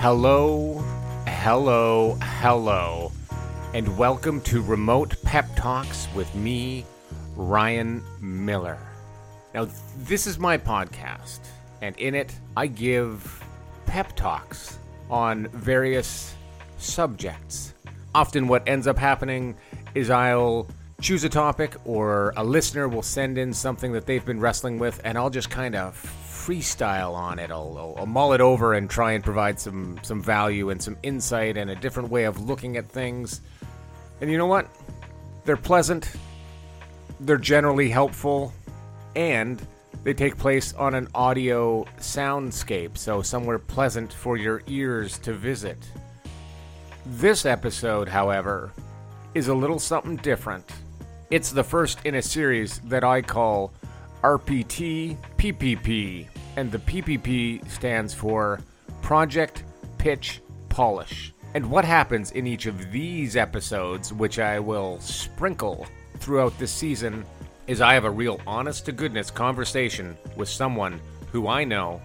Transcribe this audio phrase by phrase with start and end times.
[0.00, 0.74] Hello,
[1.26, 3.10] hello, hello,
[3.74, 6.86] and welcome to Remote Pep Talks with me,
[7.34, 8.78] Ryan Miller.
[9.54, 9.66] Now,
[9.96, 11.40] this is my podcast,
[11.82, 13.42] and in it, I give
[13.86, 14.78] pep talks
[15.10, 16.32] on various
[16.76, 17.74] subjects.
[18.14, 19.56] Often, what ends up happening
[19.96, 20.68] is I'll
[21.00, 25.00] choose a topic, or a listener will send in something that they've been wrestling with,
[25.02, 25.96] and I'll just kind of
[26.46, 27.50] freestyle on it.
[27.50, 31.56] I'll, I'll, mull it over and try and provide some some value and some insight
[31.56, 33.40] and a different way of looking at things.
[34.20, 34.68] And you know what?
[35.44, 36.10] They're pleasant.
[37.20, 38.52] They're generally helpful,
[39.16, 39.60] and
[40.04, 45.78] they take place on an audio soundscape, so somewhere pleasant for your ears to visit.
[47.04, 48.72] This episode, however,
[49.34, 50.70] is a little something different.
[51.30, 53.72] It's the first in a series that I call
[54.22, 58.60] RPT PPP and the PPP stands for
[59.00, 59.62] Project
[59.98, 61.32] Pitch Polish.
[61.54, 67.24] And what happens in each of these episodes, which I will sprinkle throughout this season,
[67.66, 72.00] is I have a real honest to goodness conversation with someone who I know,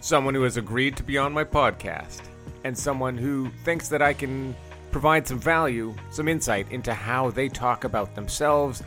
[0.00, 2.20] someone who has agreed to be on my podcast,
[2.64, 4.54] and someone who thinks that I can
[4.92, 8.82] provide some value, some insight into how they talk about themselves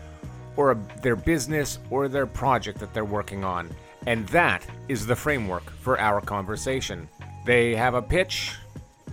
[0.59, 3.69] or their business or their project that they're working on.
[4.07, 7.07] And that is the framework for our conversation.
[7.45, 8.55] They have a pitch,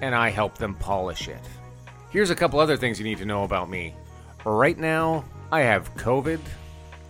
[0.03, 1.41] and I help them polish it.
[2.11, 3.95] Here's a couple other things you need to know about me.
[4.45, 6.41] Right now, I have COVID.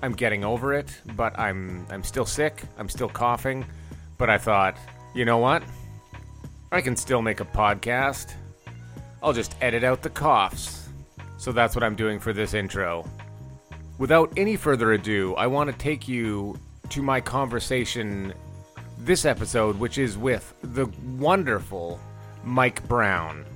[0.02, 2.62] I'm getting over it, but I'm I'm still sick.
[2.76, 3.64] I'm still coughing.
[4.18, 4.76] But I thought,
[5.14, 5.62] you know what?
[6.70, 8.34] I can still make a podcast.
[9.22, 10.90] I'll just edit out the coughs.
[11.38, 13.06] So that's what I'm doing for this intro.
[13.98, 16.58] Without any further ado, I want to take you
[16.90, 18.34] to my conversation
[18.98, 21.98] this episode, which is with the wonderful
[22.44, 23.46] Mike Brown,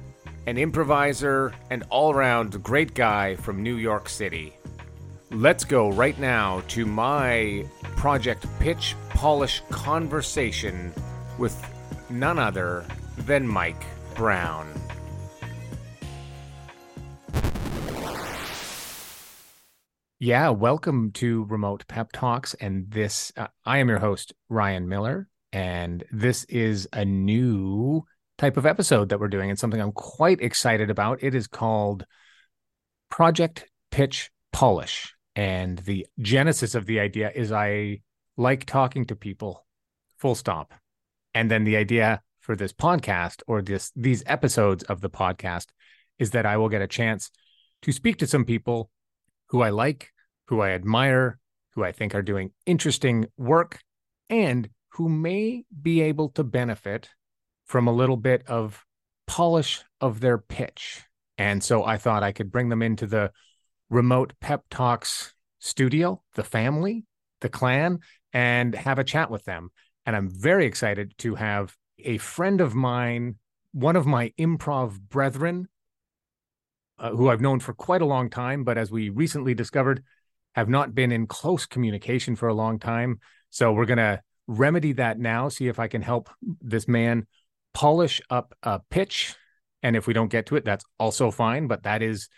[0.46, 4.54] an improviser and all around great guy from New York City.
[5.30, 10.92] Let's go right now to my Project Pitch Polish conversation
[11.36, 11.54] with
[12.08, 12.86] none other
[13.18, 13.84] than Mike
[14.14, 14.72] Brown.
[20.22, 22.52] Yeah, welcome to Remote Pep Talks.
[22.52, 25.30] And this, uh, I am your host, Ryan Miller.
[25.50, 28.04] And this is a new
[28.36, 31.22] type of episode that we're doing and something I'm quite excited about.
[31.22, 32.04] It is called
[33.08, 35.14] Project Pitch Polish.
[35.36, 38.02] And the genesis of the idea is I
[38.36, 39.64] like talking to people,
[40.18, 40.74] full stop.
[41.32, 45.68] And then the idea for this podcast or this these episodes of the podcast
[46.18, 47.30] is that I will get a chance
[47.80, 48.90] to speak to some people
[49.50, 50.10] who I like,
[50.46, 51.38] who I admire,
[51.74, 53.80] who I think are doing interesting work,
[54.28, 57.10] and who may be able to benefit
[57.66, 58.84] from a little bit of
[59.26, 61.02] polish of their pitch.
[61.38, 63.32] And so I thought I could bring them into the
[63.88, 67.04] remote pep talks studio, the family,
[67.40, 68.00] the clan,
[68.32, 69.70] and have a chat with them.
[70.06, 73.36] And I'm very excited to have a friend of mine,
[73.72, 75.68] one of my improv brethren,
[77.00, 80.04] uh, who I've known for quite a long time, but as we recently discovered,
[80.54, 83.20] have not been in close communication for a long time.
[83.48, 86.28] So we're going to remedy that now, see if I can help
[86.60, 87.26] this man
[87.72, 89.34] polish up a pitch.
[89.82, 91.68] And if we don't get to it, that's also fine.
[91.68, 92.28] But that is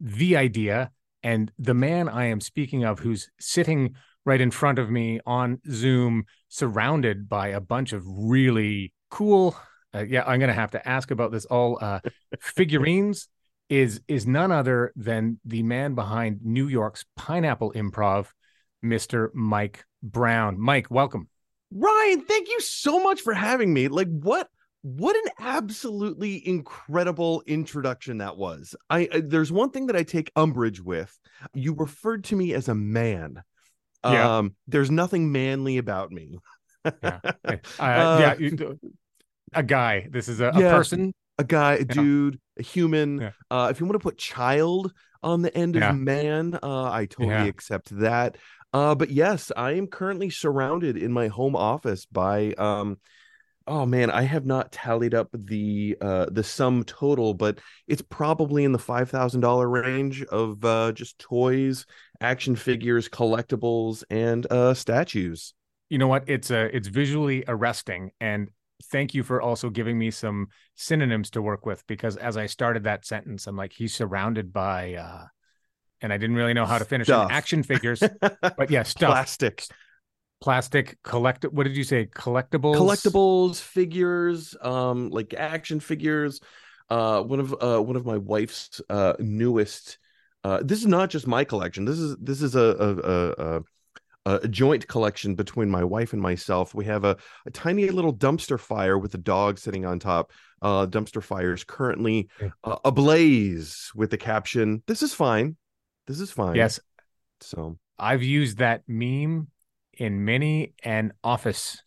[0.00, 0.90] the idea.
[1.22, 3.94] And the man I am speaking of, who's sitting
[4.24, 9.56] right in front of me on Zoom, surrounded by a bunch of really cool.
[9.94, 12.00] Uh, yeah, I'm going to have to ask about this all uh,
[12.40, 13.28] figurines
[13.74, 18.28] is is none other than the man behind New York's Pineapple Improv,
[18.84, 19.30] Mr.
[19.34, 20.60] Mike Brown.
[20.60, 21.28] Mike, welcome.
[21.72, 23.88] Ryan, thank you so much for having me.
[23.88, 24.48] Like what
[24.82, 28.76] what an absolutely incredible introduction that was.
[28.88, 31.18] I, I there's one thing that I take umbrage with.
[31.52, 33.42] You referred to me as a man.
[34.04, 34.38] Yeah.
[34.38, 36.38] Um there's nothing manly about me.
[37.02, 37.18] yeah.
[37.44, 38.72] Uh, uh, yeah,
[39.52, 40.06] a guy.
[40.10, 40.70] This is a, a yeah.
[40.70, 41.84] person a guy, a yeah.
[41.84, 43.20] dude, a human.
[43.20, 43.30] Yeah.
[43.50, 44.92] Uh, if you want to put child
[45.22, 45.90] on the end yeah.
[45.90, 48.36] of man, uh, I totally accept that.
[48.72, 52.98] Uh, but yes, I am currently surrounded in my home office by um,
[53.66, 58.64] oh man, I have not tallied up the uh the sum total, but it's probably
[58.64, 61.86] in the five thousand dollar range of uh just toys,
[62.20, 65.54] action figures, collectibles, and uh statues.
[65.88, 66.24] You know what?
[66.26, 68.48] It's uh it's visually arresting and
[68.90, 72.84] thank you for also giving me some synonyms to work with because as I started
[72.84, 75.24] that sentence, I'm like, he's surrounded by, uh,
[76.00, 77.12] and I didn't really know how to finish it.
[77.30, 79.10] Action figures, but yeah, stuff.
[79.10, 79.66] Plastic.
[80.40, 86.40] plastic collect what did you say collectibles collectibles figures um like action figures
[86.90, 89.96] uh one of uh one of my wife's uh newest
[90.42, 93.62] uh this is not just my collection this is this is a a, a, a
[94.50, 96.74] joint collection between my wife and myself.
[96.74, 97.16] We have a,
[97.46, 100.32] a tiny little dumpster fire with a dog sitting on top
[100.62, 102.28] uh dumpster fire is currently
[102.62, 105.56] uh, ablaze with the caption this is fine.
[106.06, 106.54] This is fine.
[106.56, 106.80] Yes.
[107.40, 107.78] So.
[107.98, 109.48] I've used that meme
[109.92, 111.80] in many an office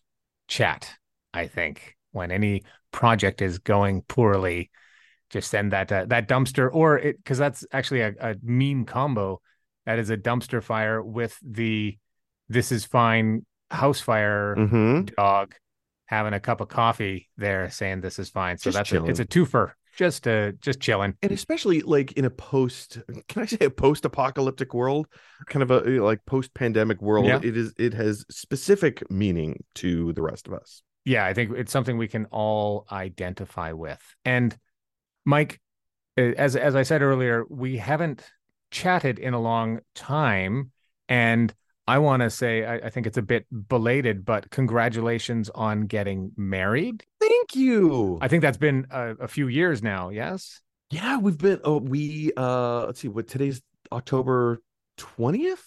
[0.48, 0.94] chat,
[1.34, 4.72] I think, when any project is going poorly,
[5.30, 9.42] just send that uh, that dumpster or it because that's actually a, a meme combo.
[9.86, 11.98] That is a dumpster fire with the
[12.50, 15.02] this is fine house fire mm-hmm.
[15.16, 15.54] dog
[16.06, 18.58] having a cup of coffee there saying this is fine.
[18.58, 22.24] So just that's a, it's a twofer just uh just chilling and especially like in
[22.24, 25.08] a post can i say a post-apocalyptic world
[25.48, 27.40] kind of a like post-pandemic world yeah.
[27.44, 31.72] it is it has specific meaning to the rest of us yeah i think it's
[31.72, 34.56] something we can all identify with and
[35.26, 35.60] mike
[36.16, 38.24] as as i said earlier we haven't
[38.70, 40.72] chatted in a long time
[41.10, 41.54] and
[41.88, 46.32] I want to say I, I, think it's a bit belated, but congratulations on getting
[46.36, 47.06] married.
[47.20, 48.18] Thank you.
[48.22, 50.10] I think that's been a, a few years now.
[50.10, 50.62] Yes.
[50.90, 51.60] Yeah, we've been.
[51.64, 53.08] Oh, we uh, let's see.
[53.08, 53.62] What today's
[53.92, 54.62] October
[54.98, 55.64] twentieth.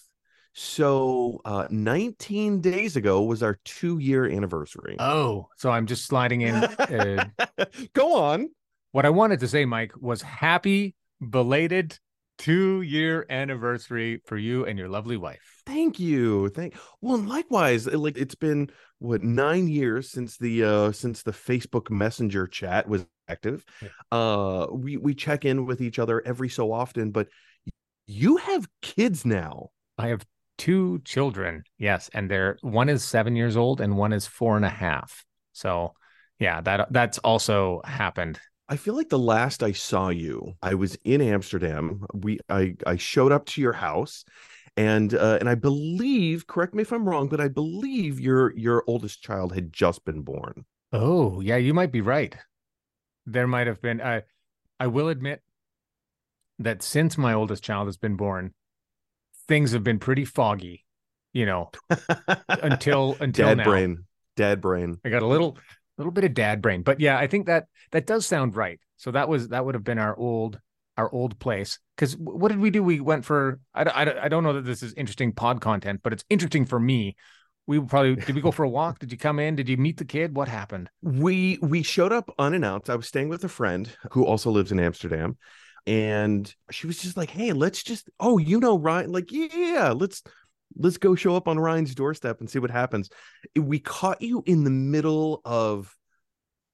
[0.52, 4.96] So, uh, 19 days ago was our two year anniversary.
[4.98, 6.54] Oh, so I'm just sliding in.
[6.56, 7.24] Uh,
[7.92, 8.50] Go on.
[8.90, 11.98] What I wanted to say, Mike, was happy belated
[12.40, 15.62] two year anniversary for you and your lovely wife.
[15.66, 16.48] Thank you.
[16.48, 17.86] Thank well, likewise.
[17.86, 23.04] Like it's been what nine years since the uh since the Facebook Messenger chat was
[23.28, 23.64] active.
[24.10, 27.28] Uh we we check in with each other every so often, but
[28.06, 29.68] you have kids now.
[29.98, 30.24] I have
[30.56, 34.64] two children, yes, and they're one is seven years old and one is four and
[34.64, 35.26] a half.
[35.52, 35.92] So
[36.38, 38.40] yeah, that that's also happened
[38.70, 42.06] I feel like the last I saw you, I was in Amsterdam.
[42.14, 44.24] We I I showed up to your house
[44.76, 48.84] and uh, and I believe, correct me if I'm wrong, but I believe your your
[48.86, 50.64] oldest child had just been born.
[50.92, 52.36] Oh, yeah, you might be right.
[53.26, 54.20] There might have been uh,
[54.78, 55.42] I will admit
[56.60, 58.54] that since my oldest child has been born,
[59.48, 60.84] things have been pretty foggy,
[61.32, 61.70] you know,
[62.48, 63.64] until until Dad now.
[63.64, 64.04] brain.
[64.36, 64.98] Dad brain.
[65.04, 65.58] I got a little
[66.00, 66.82] little bit of dad brain.
[66.82, 68.80] But yeah i think that that does sound right.
[68.96, 70.58] So that was that would have been our old
[70.96, 71.78] our old place.
[71.96, 72.82] Because what did we do?
[72.82, 76.12] We went for I, I, I don't know that this is interesting pod content but
[76.12, 77.16] it's interesting for me.
[77.66, 78.98] We probably did we go for a walk?
[78.98, 79.54] Did you come in?
[79.56, 80.34] Did you meet the kid?
[80.34, 80.90] What happened?
[81.02, 82.90] We we showed up unannounced.
[82.90, 85.36] I was staying with a friend who also lives in amsterdam
[85.86, 90.22] and she was just like hey let's just oh you know ryan like yeah let's
[90.76, 93.10] let's go show up on Ryan's doorstep and see what happens.
[93.56, 95.94] We caught you in the middle of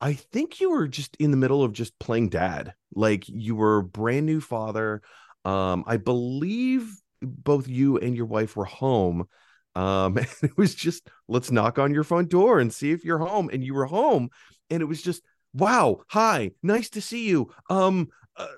[0.01, 2.75] I think you were just in the middle of just playing dad.
[2.95, 5.03] Like you were brand new father.
[5.45, 6.91] Um I believe
[7.23, 9.27] both you and your wife were home.
[9.75, 13.19] Um and it was just let's knock on your front door and see if you're
[13.19, 14.31] home and you were home
[14.71, 15.23] and it was just
[15.55, 17.51] wow, hi, nice to see you.
[17.71, 18.49] Um uh,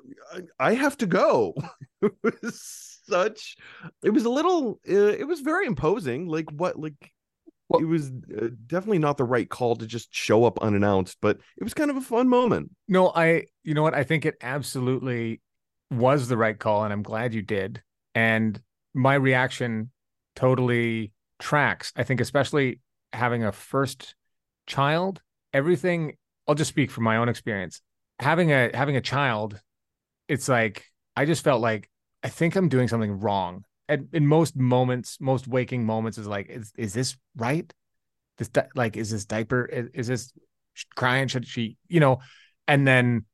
[0.59, 1.55] I have to go.
[2.03, 2.13] it
[2.43, 3.57] was such.
[4.03, 7.13] It was a little uh, it was very imposing like what like
[7.69, 11.39] well, it was uh, definitely not the right call to just show up unannounced but
[11.59, 12.71] it was kind of a fun moment.
[12.87, 13.95] No i you know what?
[13.95, 15.41] I think it absolutely
[15.91, 17.83] was the right call and i'm glad you did.
[18.15, 18.61] And
[18.95, 19.91] my reaction
[20.37, 21.93] totally tracks.
[21.97, 22.81] I think especially
[23.13, 24.15] having a first
[24.67, 25.23] child
[25.55, 26.15] everything
[26.47, 27.81] i'll just speak from my own experience.
[28.21, 29.61] Having a having a child
[30.29, 30.85] it's like
[31.17, 31.89] i just felt like
[32.23, 33.65] I think I'm doing something wrong.
[33.89, 37.73] And in most moments, most waking moments, is like, is is this right?
[38.37, 39.65] This di- like, is this diaper?
[39.65, 40.33] Is, is, this
[40.95, 41.29] crying?
[41.29, 42.19] Should she, you know?
[42.67, 43.25] And then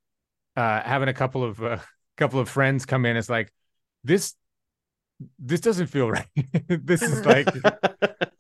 [0.57, 1.79] uh, having a couple of uh,
[2.17, 3.53] couple of friends come in, it's like
[4.05, 4.35] this.
[5.39, 6.27] This doesn't feel right.
[6.69, 7.47] this is like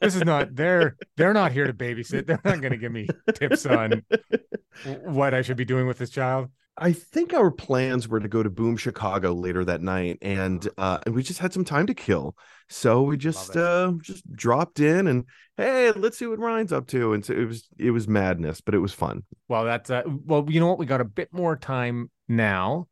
[0.00, 2.26] this is not they're they're not here to babysit.
[2.26, 4.04] They're not going to give me tips on
[5.02, 6.50] what I should be doing with this child.
[6.76, 10.98] I think our plans were to go to Boom Chicago later that night, and uh,
[11.06, 12.36] and we just had some time to kill,
[12.68, 15.24] so we just uh, just dropped in and
[15.56, 18.74] hey, let's see what Ryan's up to, and so it was it was madness, but
[18.74, 19.22] it was fun.
[19.46, 22.88] Well, that's uh, well, you know what, we got a bit more time now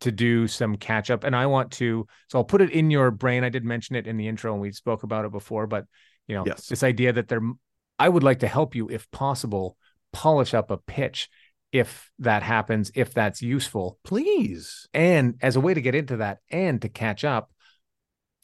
[0.00, 3.10] to do some catch up, and I want to, so I'll put it in your
[3.10, 3.44] brain.
[3.44, 5.84] I did mention it in the intro, and we spoke about it before, but
[6.26, 6.68] you know, yes.
[6.68, 7.42] this idea that there,
[7.98, 9.76] I would like to help you if possible,
[10.12, 11.28] polish up a pitch
[11.74, 13.98] if that happens, if that's useful.
[14.04, 14.88] Please.
[14.94, 17.50] And as a way to get into that and to catch up,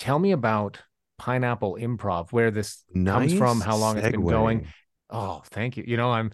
[0.01, 0.83] tell me about
[1.17, 3.99] pineapple improv, where this nice comes from, how long segue.
[4.01, 4.67] it's been going.
[5.11, 5.85] Oh, thank you.
[5.87, 6.33] You know, I'm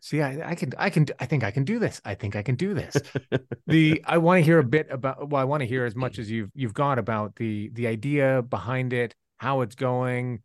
[0.00, 1.98] see, I, I can, I can, I think I can do this.
[2.04, 2.94] I think I can do this.
[3.66, 5.30] the I want to hear a bit about.
[5.30, 8.42] Well, I want to hear as much as you've you've got about the the idea
[8.42, 10.42] behind it, how it's going,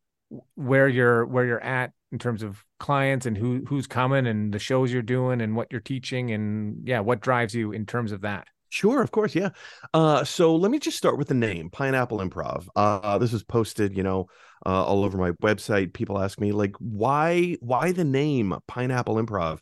[0.55, 4.59] where you're where you're at in terms of clients and who who's coming and the
[4.59, 8.21] shows you're doing and what you're teaching and yeah, what drives you in terms of
[8.21, 8.47] that.
[8.69, 9.49] Sure, of course, yeah.
[9.93, 12.67] Uh, so let me just start with the name, Pineapple Improv.
[12.75, 14.27] Uh, this was posted, you know,
[14.65, 15.93] uh, all over my website.
[15.93, 19.59] People ask me like, why, why the name Pineapple Improv?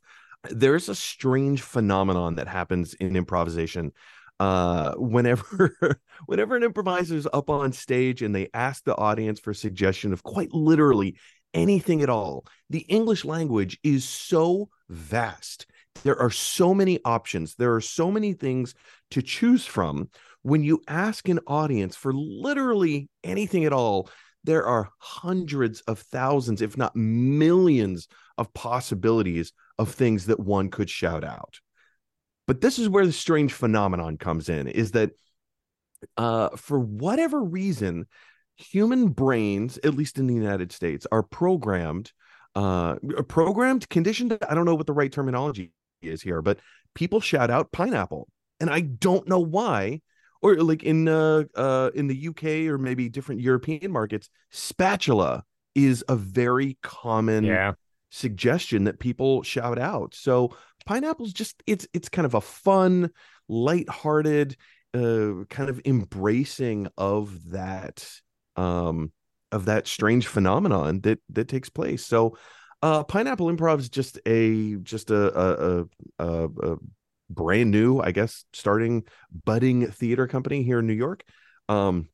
[0.50, 3.92] There's a strange phenomenon that happens in improvisation.
[4.40, 9.54] Uh, whenever, whenever an improviser is up on stage and they ask the audience for
[9.54, 11.16] suggestion of quite literally
[11.56, 15.66] anything at all, the English language is so vast
[16.04, 17.56] there are so many options.
[17.56, 18.76] There are so many things
[19.12, 20.10] to choose from.
[20.42, 24.10] When you ask an audience for literally anything at all,
[24.44, 28.08] there are hundreds of thousands, if not millions,
[28.38, 31.60] of possibilities of things that one could shout out.
[32.48, 35.12] But this is where the strange phenomenon comes in is that
[36.18, 38.06] uh, for whatever reason,
[38.56, 42.12] human brains, at least in the United States, are programmed,
[42.56, 42.96] uh,
[43.28, 44.38] programmed, conditioned.
[44.48, 45.72] I don't know what the right terminology
[46.02, 46.60] is here, but
[46.94, 48.28] people shout out pineapple,
[48.60, 50.02] and I don't know why.
[50.42, 55.44] Or like in uh, uh in the UK or maybe different European markets, spatula
[55.74, 57.74] is a very common yeah.
[58.12, 60.14] suggestion that people shout out.
[60.14, 63.12] So pineapple's just it's it's kind of a fun,
[63.48, 64.56] light-hearted,
[64.94, 68.08] uh, kind of embracing of that
[68.56, 69.12] um
[69.52, 72.06] of that strange phenomenon that that takes place.
[72.06, 72.38] So
[72.82, 75.86] uh, Pineapple Improv is just a just a a,
[76.20, 76.76] a a,
[77.30, 79.04] brand new, I guess, starting
[79.46, 81.24] budding theater company here in New York.
[81.68, 82.10] Um,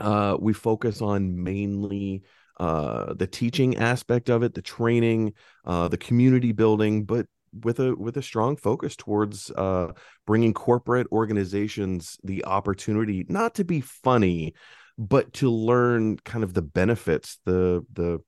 [0.00, 2.22] uh, we focus on mainly
[2.58, 7.26] uh, the teaching aspect of it, the training, uh, the community building, but
[7.62, 9.92] with a with a strong focus towards uh,
[10.26, 14.54] bringing corporate organizations the opportunity not to be funny,
[14.98, 18.18] but to learn kind of the benefits, the the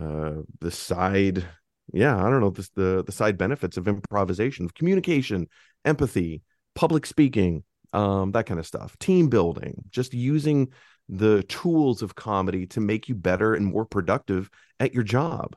[0.00, 1.44] uh, the side
[1.92, 5.46] yeah i don't know this, the the side benefits of improvisation of communication
[5.84, 6.42] empathy
[6.74, 7.62] public speaking
[7.92, 10.68] um that kind of stuff team building just using
[11.08, 15.56] the tools of comedy to make you better and more productive at your job.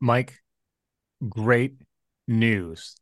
[0.00, 0.38] Mike
[1.28, 1.74] great
[2.26, 2.96] news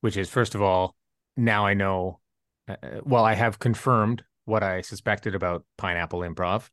[0.00, 0.94] which is first of all
[1.36, 2.20] now i know
[2.68, 6.68] uh, well i have confirmed what i suspected about pineapple improv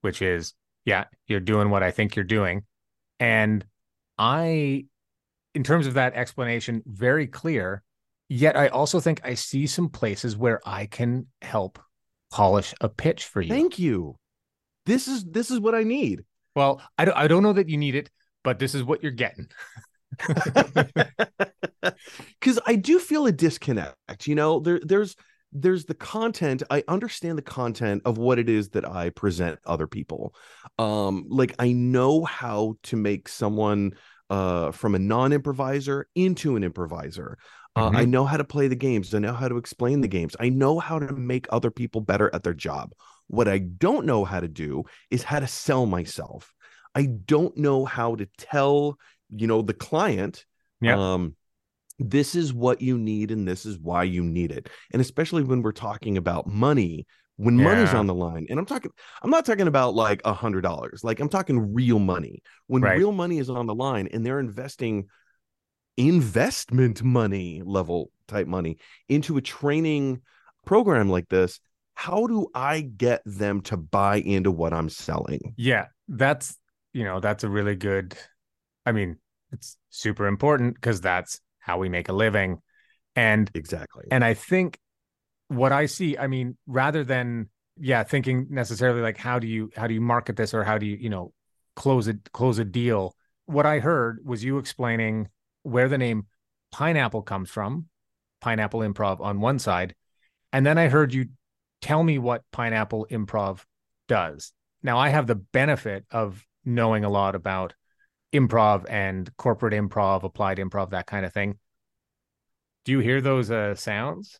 [0.00, 0.54] which is
[0.84, 2.62] yeah you're doing what i think you're doing
[3.18, 3.64] and
[4.18, 4.86] I,
[5.54, 7.82] in terms of that explanation, very clear.
[8.28, 11.78] Yet I also think I see some places where I can help
[12.30, 13.48] polish a pitch for you.
[13.50, 14.16] Thank you.
[14.84, 16.24] This is this is what I need.
[16.54, 18.10] Well, I don't I don't know that you need it,
[18.42, 19.48] but this is what you're getting.
[22.40, 24.26] Cuz I do feel a disconnect.
[24.26, 25.14] You know, there there's
[25.60, 29.86] there's the content i understand the content of what it is that i present other
[29.86, 30.34] people
[30.78, 33.92] um like i know how to make someone
[34.28, 37.38] uh from a non-improviser into an improviser
[37.74, 37.96] uh, mm-hmm.
[37.96, 40.48] i know how to play the games i know how to explain the games i
[40.48, 42.92] know how to make other people better at their job
[43.28, 46.52] what i don't know how to do is how to sell myself
[46.94, 48.98] i don't know how to tell
[49.34, 50.44] you know the client
[50.80, 51.14] yeah.
[51.14, 51.34] um
[51.98, 55.62] this is what you need and this is why you need it and especially when
[55.62, 57.64] we're talking about money when yeah.
[57.64, 58.90] money's on the line and i'm talking
[59.22, 62.98] i'm not talking about like a hundred dollars like i'm talking real money when right.
[62.98, 65.06] real money is on the line and they're investing
[65.96, 70.20] investment money level type money into a training
[70.66, 71.60] program like this
[71.94, 76.58] how do i get them to buy into what i'm selling yeah that's
[76.92, 78.14] you know that's a really good
[78.84, 79.16] i mean
[79.52, 82.62] it's super important because that's how we make a living.
[83.16, 84.04] And exactly.
[84.12, 84.78] And I think
[85.48, 89.86] what I see, I mean, rather than yeah, thinking necessarily like how do you how
[89.86, 91.32] do you market this or how do you, you know,
[91.74, 93.14] close it close a deal.
[93.46, 95.28] What I heard was you explaining
[95.62, 96.26] where the name
[96.70, 97.86] pineapple comes from,
[98.40, 99.94] pineapple improv on one side.
[100.52, 101.26] And then I heard you
[101.82, 103.64] tell me what pineapple improv
[104.08, 104.52] does.
[104.82, 107.74] Now I have the benefit of knowing a lot about
[108.32, 111.58] improv and corporate improv, applied improv, that kind of thing.
[112.84, 114.38] Do you hear those uh, sounds?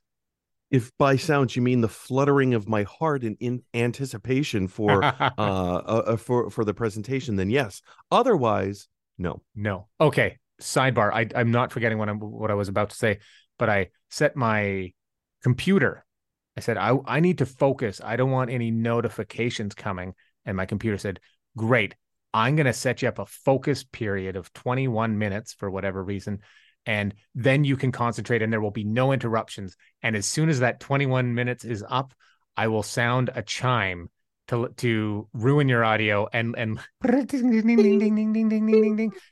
[0.70, 5.30] If by sounds you mean the fluttering of my heart in, in anticipation for uh,
[5.38, 7.82] uh, uh, for for the presentation, then yes.
[8.10, 8.88] Otherwise,
[9.18, 9.42] no.
[9.54, 9.88] No.
[10.00, 10.38] Okay.
[10.60, 11.12] Sidebar.
[11.12, 13.18] I, I'm not forgetting what I'm what I was about to say,
[13.58, 14.92] but I set my
[15.42, 16.04] computer.
[16.56, 18.00] I said I I need to focus.
[18.02, 20.14] I don't want any notifications coming
[20.44, 21.20] And my computer said,
[21.56, 21.94] Great.
[22.36, 26.40] I'm going to set you up a focus period of 21 minutes for whatever reason.
[26.84, 29.74] And then you can concentrate and there will be no interruptions.
[30.02, 32.12] And as soon as that 21 minutes is up,
[32.54, 34.10] I will sound a chime
[34.48, 36.78] to to ruin your audio and and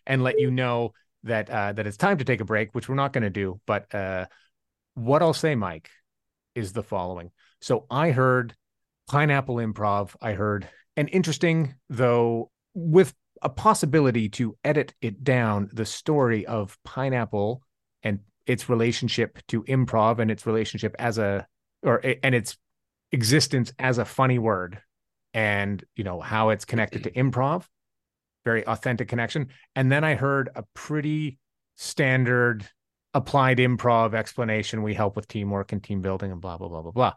[0.07, 0.95] and let you know
[1.25, 3.61] that uh, that it's time to take a break, which we're not going to do.
[3.67, 4.27] But uh,
[4.95, 5.91] what I'll say, Mike,
[6.55, 7.33] is the following.
[7.61, 8.55] So I heard
[9.11, 10.17] pineapple improv.
[10.23, 16.79] I heard an interesting, though, with a possibility to edit it down, the story of
[16.85, 17.63] pineapple
[18.03, 21.47] and its relationship to improv and its relationship as a
[21.83, 22.57] or and its
[23.13, 24.81] existence as a funny word
[25.33, 27.65] and you know how it's connected to improv.
[28.45, 29.49] Very authentic connection.
[29.75, 31.39] And then i heard a pretty
[31.77, 32.67] standard
[33.13, 34.83] applied improv explanation.
[34.83, 37.13] We help with teamwork and team building and blah blah blah blah blah.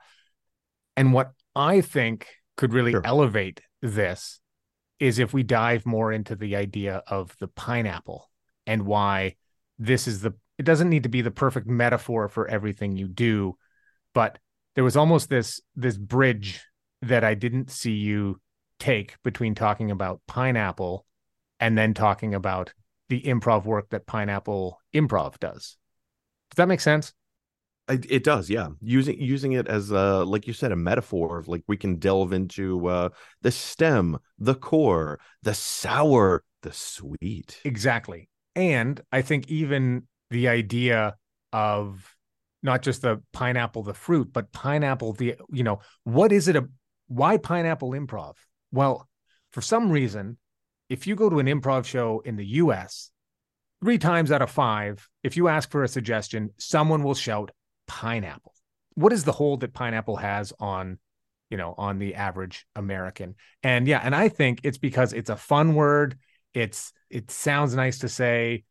[0.95, 3.01] And what i think could really sure.
[3.05, 4.39] elevate this
[4.99, 8.29] is if we dive more into the idea of the pineapple
[8.65, 9.35] and why
[9.77, 13.55] this is the it doesn't need to be the perfect metaphor for everything you do
[14.13, 14.39] but
[14.75, 16.63] there was almost this this bridge
[17.01, 18.39] that I didn't see you
[18.79, 21.05] take between talking about pineapple
[21.59, 22.73] and then talking about
[23.09, 25.77] the improv work that pineapple improv does.
[26.49, 27.13] Does that make sense?
[27.89, 28.67] It does, yeah.
[28.81, 32.33] Using using it as a like you said, a metaphor of like we can delve
[32.33, 33.09] into uh
[33.41, 37.61] the stem, the core, the sour, the sweet.
[37.63, 38.29] Exactly.
[38.55, 41.15] And I think even the idea
[41.53, 42.13] of
[42.61, 46.67] not just the pineapple, the fruit, but pineapple, the you know, what is it a
[47.07, 48.33] why pineapple improv?
[48.71, 49.07] Well,
[49.51, 50.37] for some reason,
[50.89, 53.11] if you go to an improv show in the US,
[53.81, 57.51] three times out of five, if you ask for a suggestion, someone will shout
[57.87, 58.53] pineapple.
[58.95, 60.97] What is the hold that pineapple has on,
[61.49, 63.35] you know, on the average American?
[63.63, 66.17] And yeah, and I think it's because it's a fun word.
[66.53, 68.63] It's it sounds nice to say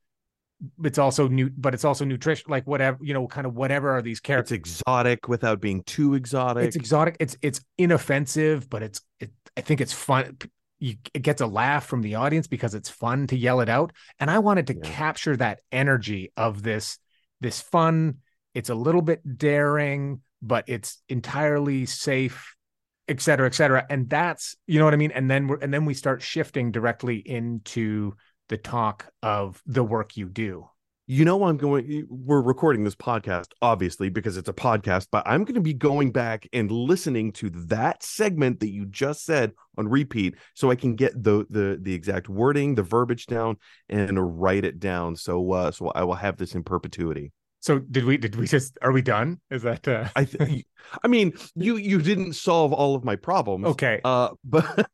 [0.85, 4.01] it's also new but it's also nutrition like whatever you know kind of whatever are
[4.01, 9.03] these characters it's exotic without being too exotic it's exotic it's it's inoffensive but it's
[9.21, 10.37] it, i think it's fun
[10.79, 13.93] you, it gets a laugh from the audience because it's fun to yell it out
[14.19, 14.81] and i wanted to yeah.
[14.83, 16.99] capture that energy of this
[17.41, 18.17] this fun
[18.57, 22.57] it's a little bit daring but it's entirely safe
[23.09, 23.87] et cetera et cetera.
[23.89, 25.13] And that's you know what i mean?
[25.13, 28.15] And then we're and then we start shifting directly into
[28.49, 30.69] the talk of the work you do.
[31.09, 35.45] You know i'm going we're recording this podcast obviously because it's a podcast but i'm
[35.45, 39.87] going to be going back and listening to that segment that you just said on
[39.87, 43.57] repeat so i can get the the the exact wording the verbiage down
[43.89, 45.15] and write it down.
[45.15, 48.79] So uh so i will have this in perpetuity so did we did we just
[48.83, 49.41] are we done?
[49.51, 50.65] Is that uh i th-
[51.03, 53.67] i mean you you didn't solve all of my problems.
[53.67, 54.01] Okay.
[54.05, 54.89] Uh but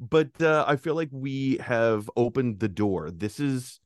[0.00, 3.10] but uh i feel like we have opened the door.
[3.10, 3.80] This is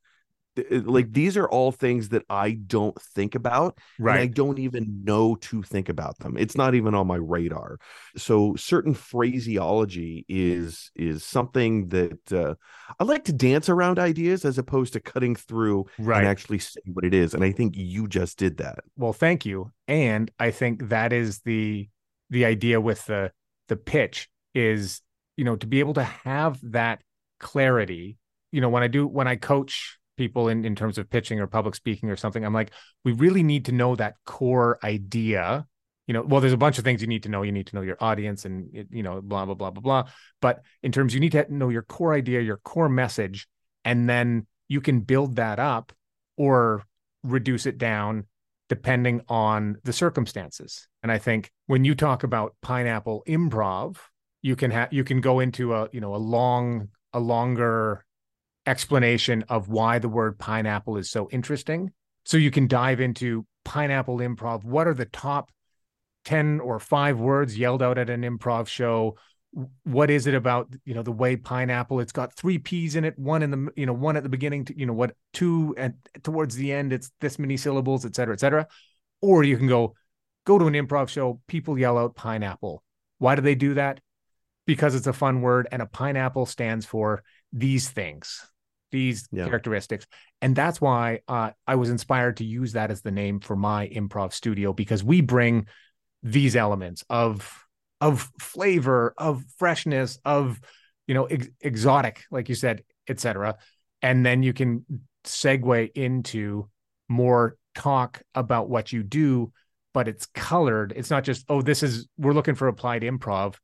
[0.71, 5.37] like these are all things that I don't think about right I don't even know
[5.37, 6.37] to think about them.
[6.37, 7.79] It's not even on my radar.
[8.17, 12.55] So certain phraseology is is something that uh,
[13.01, 16.19] I like to dance around ideas as opposed to cutting through right.
[16.19, 18.81] and actually say what it is and I think you just did that.
[18.97, 21.89] Well thank you and I think that is the
[22.31, 23.33] the idea with the
[23.69, 25.01] the pitch is
[25.37, 27.03] you know to be able to have that
[27.39, 28.19] clarity
[28.53, 31.47] you know when I do when I coach people in, in terms of pitching or
[31.47, 32.71] public speaking or something i'm like
[33.05, 35.67] we really need to know that core idea.
[36.07, 37.43] You know well there's a bunch of things you need to know.
[37.43, 40.05] You need to know your audience and you know blah blah blah blah blah.
[40.41, 43.47] But in terms you need to know your core idea your core message
[43.85, 45.93] and then you can build that up
[46.37, 46.85] or
[47.23, 48.25] reduce it down
[48.69, 50.89] depending on the circumstances.
[51.03, 53.97] And i think when you talk about pineapple improv
[54.43, 58.05] you can have you can go into a you know a long a longer
[58.67, 61.93] explanation of why the word pineapple is so interesting.
[62.25, 64.65] So you can dive into pineapple improv.
[64.65, 65.51] What are the top
[66.25, 69.17] 10 or five words yelled out at an improv show?
[69.85, 73.19] What is it about, you know, the way pineapple, it's got three P's in it,
[73.19, 75.95] one in the, you know, one at the beginning, to, you know, what two and
[76.23, 78.67] towards the end, it's this many syllables, et cetera, et cetera.
[79.21, 79.95] Or you can go,
[80.47, 82.83] go to an improv show, people yell out pineapple.
[83.19, 84.01] Why do they do that?
[84.65, 87.23] Because it's a fun word and a pineapple stands for
[87.53, 88.52] these things
[88.93, 89.45] these yeah.
[89.47, 90.07] characteristics
[90.41, 93.89] and that's why uh, i was inspired to use that as the name for my
[93.89, 95.67] improv studio because we bring
[96.23, 97.65] these elements of
[98.01, 100.61] of flavor of freshness of
[101.07, 103.57] you know ex- exotic like you said etc
[104.03, 104.85] and then you can
[105.25, 106.69] segue into
[107.09, 109.53] more talk about what you do
[109.95, 113.55] but it's colored it's not just oh this is we're looking for applied improv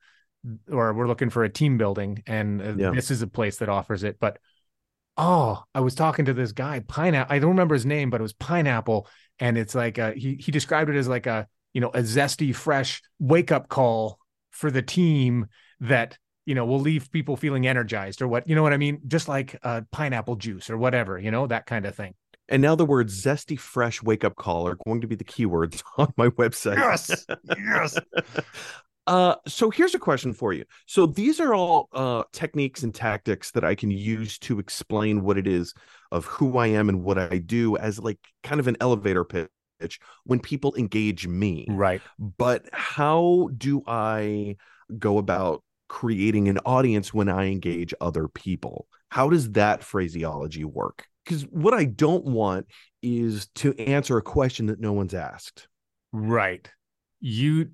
[0.70, 2.90] or we're looking for a team building and uh, yeah.
[2.90, 4.38] this is a place that offers it but
[5.18, 8.22] oh i was talking to this guy pineapple i don't remember his name but it
[8.22, 9.06] was pineapple
[9.40, 12.54] and it's like a, he he described it as like a you know a zesty
[12.54, 14.18] fresh wake up call
[14.50, 15.46] for the team
[15.80, 19.00] that you know will leave people feeling energized or what you know what i mean?
[19.06, 22.14] Just like uh, pineapple juice or whatever you know that kind of thing.
[22.48, 25.82] And now the words zesty fresh wake up call are going to be the keywords
[25.98, 26.76] on my website.
[26.76, 27.26] Yes
[27.56, 27.98] yes
[29.08, 30.66] Uh, so here's a question for you.
[30.86, 35.38] So these are all uh, techniques and tactics that I can use to explain what
[35.38, 35.72] it is
[36.12, 39.98] of who I am and what I do as like kind of an elevator pitch
[40.24, 41.66] when people engage me.
[41.70, 42.02] Right.
[42.18, 44.56] But how do I
[44.98, 48.88] go about creating an audience when I engage other people?
[49.08, 51.06] How does that phraseology work?
[51.24, 52.66] Because what I don't want
[53.02, 55.66] is to answer a question that no one's asked.
[56.12, 56.70] Right.
[57.20, 57.70] You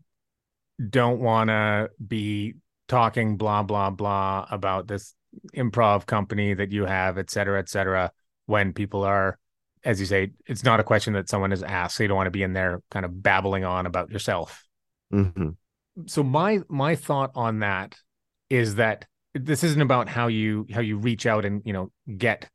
[0.91, 2.55] don't want to be
[2.89, 5.15] talking blah blah blah about this
[5.55, 8.11] improv company that you have et cetera et cetera
[8.47, 9.39] when people are
[9.85, 12.27] as you say it's not a question that someone has asked so you don't want
[12.27, 14.65] to be in there kind of babbling on about yourself
[15.13, 15.51] mm-hmm.
[16.07, 17.95] so my my thought on that
[18.51, 22.49] is that this isn't about how you how you reach out and you know get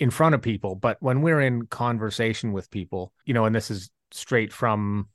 [0.00, 3.70] in front of people but when we're in conversation with people you know and this
[3.70, 5.08] is straight from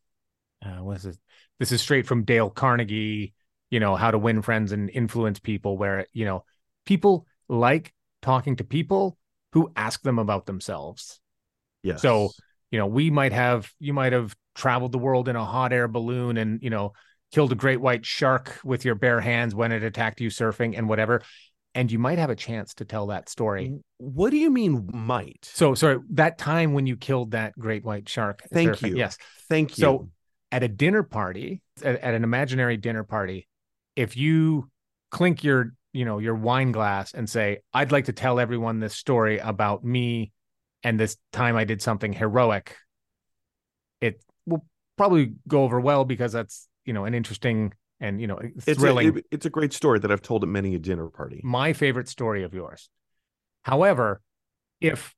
[0.66, 1.18] uh, what is it
[1.60, 3.34] this is straight from Dale Carnegie,
[3.70, 6.44] you know, how to win friends and influence people, where, you know,
[6.86, 9.18] people like talking to people
[9.54, 11.20] who ask them about themselves.
[11.84, 12.02] Yes.
[12.02, 12.32] So,
[12.72, 15.88] you know, we might have, you might have traveled the world in a hot air
[15.88, 16.94] balloon and, you know,
[17.32, 20.90] killed a great white shark with your bare hands when it attacked you surfing and
[20.90, 21.22] whatever.
[21.76, 23.76] And you might have a chance to tell that story.
[23.98, 25.50] What do you mean might?
[25.54, 28.42] So sorry, that time when you killed that great white shark.
[28.52, 28.98] Thank surfing, you.
[28.98, 29.18] Yes.
[29.48, 29.84] Thank you.
[29.84, 30.10] So
[30.52, 33.48] at a dinner party, at, at an imaginary dinner party,
[33.96, 34.70] if you
[35.12, 38.96] clink your you know your wine glass and say i'd like to tell everyone this
[38.96, 40.32] story about me
[40.84, 42.76] and this time i did something heroic
[44.02, 44.66] it will
[44.98, 49.16] probably go over well because that's you know an interesting and you know thrilling it's
[49.16, 51.42] a, it, it's a great story that i've told at many a dinner party.
[51.44, 52.90] My favorite story of yours.
[53.64, 54.22] However
[54.80, 55.14] if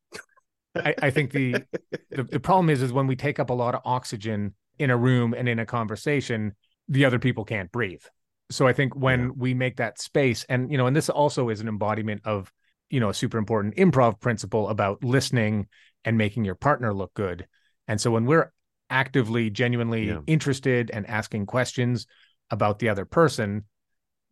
[0.75, 1.63] I, I think the,
[2.09, 4.97] the the problem is is when we take up a lot of oxygen in a
[4.97, 6.55] room and in a conversation,
[6.87, 8.03] the other people can't breathe.
[8.49, 9.29] So I think when yeah.
[9.37, 12.51] we make that space, and you know, and this also is an embodiment of
[12.89, 15.67] you know a super important improv principle about listening
[16.03, 17.47] and making your partner look good.
[17.87, 18.51] And so when we're
[18.89, 20.19] actively, genuinely yeah.
[20.27, 22.07] interested and asking questions
[22.49, 23.65] about the other person,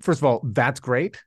[0.01, 1.23] first of all, that's great.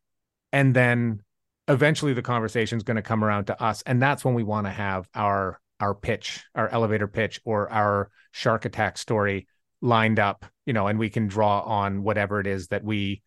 [0.53, 1.23] And then
[1.69, 3.83] eventually the conversation is going to come around to us.
[3.87, 8.09] And that's when we want to have our our pitch, our elevator pitch, or our
[8.31, 9.49] shark attack story
[9.81, 13.21] lined up, you know, and we can draw on whatever it is that we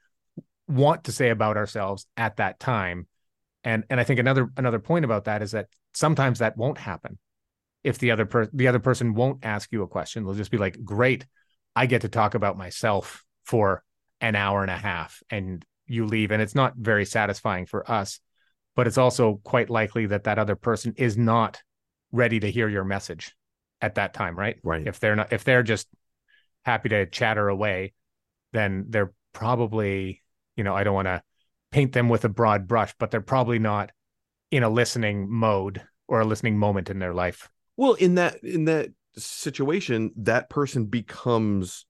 [0.66, 3.08] want to say about ourselves at that time.
[3.66, 7.20] And and I think another another point about that is that sometimes that won't happen.
[7.84, 10.58] If the other person the other person won't ask you a question, they'll just be
[10.58, 11.26] like, "Great,
[11.76, 13.84] I get to talk about myself for
[14.22, 18.22] an hour and a half," and you leave, and it's not very satisfying for us.
[18.78, 21.62] But it's also quite likely that that other person is not
[22.16, 23.36] ready to hear your message
[23.82, 24.58] at that time, right?
[24.64, 24.88] Right.
[24.88, 25.88] If they're not, if they're just
[26.64, 27.94] happy to chatter away,
[28.54, 30.24] then they're probably,
[30.56, 31.22] you know, I don't want to
[31.72, 33.92] paint them with a broad brush, but they're probably not
[34.50, 37.50] in a listening mode or a listening moment in their life.
[37.78, 41.86] Well, in that in that situation, that person becomes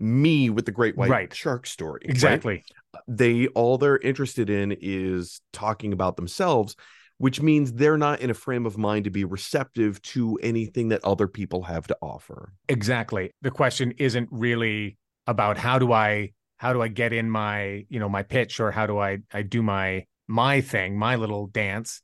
[0.00, 1.34] me with the great white right.
[1.34, 2.02] shark story.
[2.04, 2.64] Exactly.
[2.94, 3.02] Right?
[3.06, 6.74] They all they're interested in is talking about themselves
[7.18, 11.04] which means they're not in a frame of mind to be receptive to anything that
[11.04, 12.52] other people have to offer.
[12.68, 13.32] Exactly.
[13.42, 18.00] The question isn't really about how do I how do I get in my, you
[18.00, 22.02] know, my pitch or how do I I do my my thing, my little dance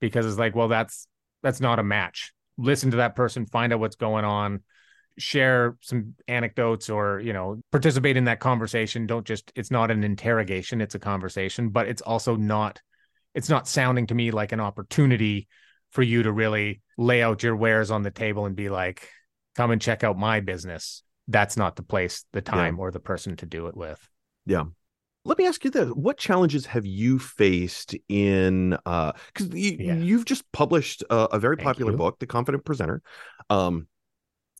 [0.00, 1.06] because it's like, well that's
[1.42, 2.32] that's not a match.
[2.56, 4.62] Listen to that person, find out what's going on,
[5.18, 9.06] share some anecdotes or, you know, participate in that conversation.
[9.06, 12.80] Don't just it's not an interrogation, it's a conversation, but it's also not
[13.34, 15.48] it's not sounding to me like an opportunity
[15.90, 19.08] for you to really lay out your wares on the table and be like,
[19.54, 21.02] come and check out my business.
[21.28, 22.80] That's not the place, the time, yeah.
[22.80, 24.00] or the person to do it with.
[24.46, 24.64] Yeah.
[25.24, 25.88] Let me ask you this.
[25.88, 29.94] What challenges have you faced in uh because you, yeah.
[29.94, 31.98] you've just published a, a very Thank popular you.
[31.98, 33.00] book, The Confident Presenter,
[33.48, 33.86] um,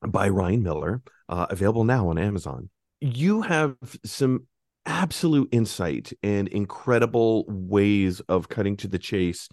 [0.07, 2.71] by Ryan Miller, uh, available now on Amazon.
[3.01, 4.47] You have some
[4.87, 9.49] absolute insight and incredible ways of cutting to the chase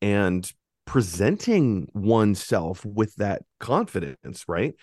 [0.00, 0.50] and
[0.84, 4.74] presenting oneself with that confidence, right?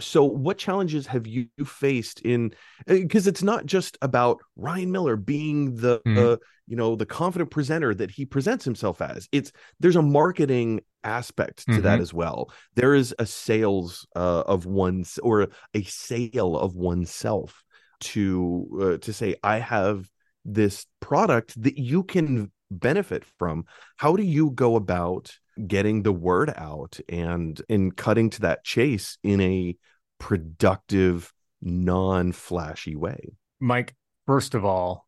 [0.00, 2.52] so what challenges have you faced in
[2.86, 6.18] because uh, it's not just about ryan miller being the mm-hmm.
[6.18, 10.80] uh, you know the confident presenter that he presents himself as it's there's a marketing
[11.04, 11.82] aspect to mm-hmm.
[11.82, 17.64] that as well there is a sales uh, of one's or a sale of oneself
[18.00, 20.08] to uh, to say i have
[20.44, 23.64] this product that you can benefit from
[23.96, 25.32] how do you go about
[25.66, 29.76] getting the word out and in cutting to that chase in a
[30.18, 31.32] productive
[31.62, 33.94] non-flashy way mike
[34.26, 35.06] first of all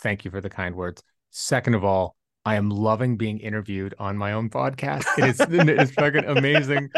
[0.00, 4.16] thank you for the kind words second of all I am loving being interviewed on
[4.16, 5.04] my own podcast.
[5.18, 6.88] It is it's fucking amazing.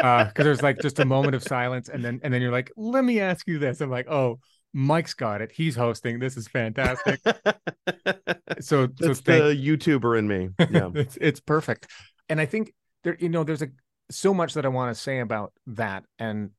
[0.00, 2.70] Uh, because there's like just a moment of silence, and then and then you're like,
[2.76, 3.80] let me ask you this.
[3.80, 4.38] I'm like, oh,
[4.72, 5.52] Mike's got it.
[5.52, 6.18] He's hosting.
[6.18, 7.20] This is fantastic.
[8.60, 10.50] so that's so the YouTuber in me.
[10.70, 11.88] Yeah, it's, it's perfect.
[12.28, 13.68] And I think there, you know, there's a
[14.10, 16.04] so much that I want to say about that.
[16.18, 16.50] And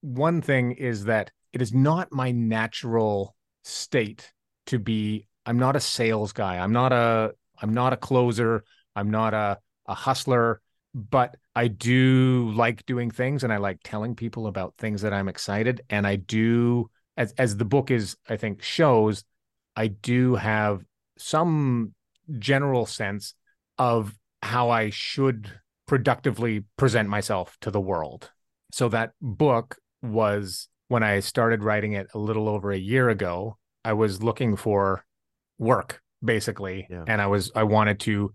[0.00, 4.32] one thing is that it is not my natural state
[4.66, 5.26] to be.
[5.44, 6.58] I'm not a sales guy.
[6.58, 8.64] I'm not a I'm not a closer.
[8.94, 10.60] I'm not a, a hustler,
[10.94, 15.28] but I do like doing things and I like telling people about things that I'm
[15.28, 15.82] excited.
[15.90, 19.24] And I do, as, as the book is, I think, shows,
[19.74, 20.82] I do have
[21.18, 21.94] some
[22.38, 23.34] general sense
[23.78, 25.50] of how I should
[25.86, 28.30] productively present myself to the world.
[28.72, 33.58] So that book was when I started writing it a little over a year ago,
[33.84, 35.04] I was looking for
[35.58, 36.86] work basically.
[36.90, 37.04] Yeah.
[37.06, 38.34] And I was I wanted to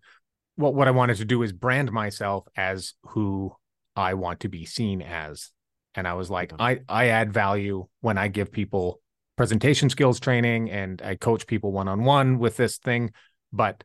[0.55, 3.53] what what I wanted to do is brand myself as who
[3.95, 5.51] I want to be seen as.
[5.95, 9.01] And I was like, I I add value when I give people
[9.37, 13.11] presentation skills training and I coach people one on one with this thing.
[13.51, 13.83] But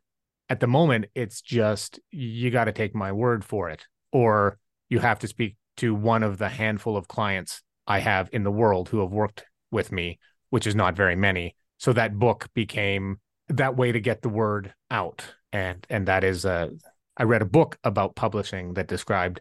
[0.49, 5.01] at the moment, it's just you got to take my word for it, or you
[5.01, 8.89] have to speak to one of the handful of clients I have in the world
[8.89, 10.19] who have worked with me,
[10.51, 11.57] which is not very many.
[11.79, 16.45] So that book became that way to get the word out and and that is
[16.45, 16.69] uh
[17.17, 19.41] i read a book about publishing that described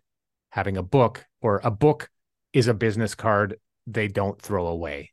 [0.49, 2.09] having a book or a book
[2.55, 5.11] is a business card they don't throw away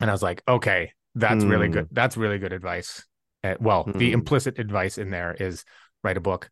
[0.00, 1.50] and i was like okay that's mm.
[1.50, 1.94] really good hmm.
[1.94, 3.04] that's really good advice
[3.44, 3.96] uh, well mm.
[3.98, 4.14] the hmm.
[4.14, 5.64] implicit advice in there is
[6.02, 6.50] write a book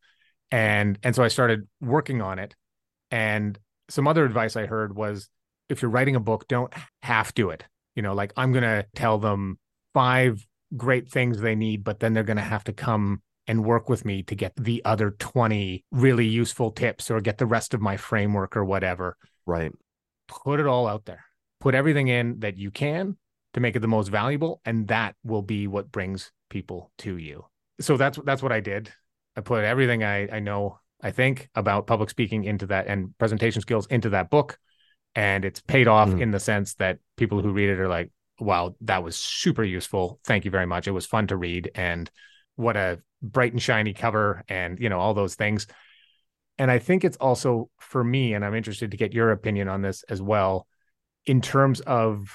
[0.53, 2.55] and and so i started working on it
[3.11, 5.29] and some other advice i heard was
[5.69, 7.65] if you're writing a book don't half do it
[7.97, 9.59] you know like i'm going to tell them
[9.93, 13.89] five great things they need, but then they're going to have to come and work
[13.89, 17.81] with me to get the other 20 really useful tips or get the rest of
[17.81, 19.17] my framework or whatever.
[19.47, 19.73] Right.
[20.31, 21.25] Put it all out there.
[21.61, 23.17] Put everything in that you can
[23.55, 27.45] to make it the most valuable and that will be what brings people to you.
[27.81, 28.93] So that's that's what I did.
[29.37, 33.61] I put everything I I know I think about public speaking into that and presentation
[33.61, 34.59] skills into that book
[35.15, 36.21] and it's paid off mm.
[36.21, 40.19] in the sense that people who read it are like wow, that was super useful.
[40.25, 40.89] Thank you very much.
[40.89, 42.11] It was fun to read and
[42.57, 45.67] what a bright and shiny cover and, you know, all those things.
[46.61, 49.81] And I think it's also for me, and I'm interested to get your opinion on
[49.81, 50.67] this as well,
[51.25, 52.29] in terms of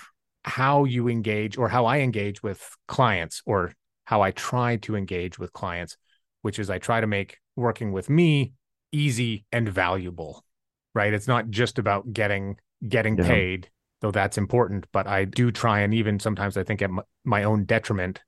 [0.44, 3.74] how you engage or how I engage with clients or
[4.06, 5.96] how I try to engage with clients,
[6.42, 8.54] which is I try to make working with me
[8.92, 10.44] easy and valuable,
[10.96, 11.14] right?
[11.14, 12.58] It's not just about getting
[12.90, 13.28] getting yeah.
[13.28, 13.70] paid
[14.02, 14.88] though that's important.
[14.92, 16.90] But I do try, and even sometimes I think at
[17.26, 18.24] my own detriment,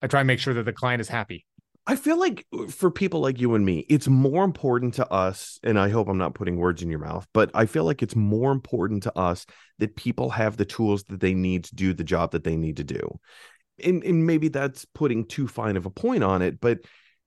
[0.00, 1.44] I try and make sure that the client is happy.
[1.86, 5.58] I feel like uh, for people like you and me, it's more important to us,
[5.62, 8.16] and I hope I'm not putting words in your mouth, but I feel like it's
[8.16, 9.46] more important to us
[9.78, 12.76] that people have the tools that they need to do the job that they need
[12.76, 13.18] to do.
[13.82, 16.80] And, and maybe that's putting too fine of a point on it, but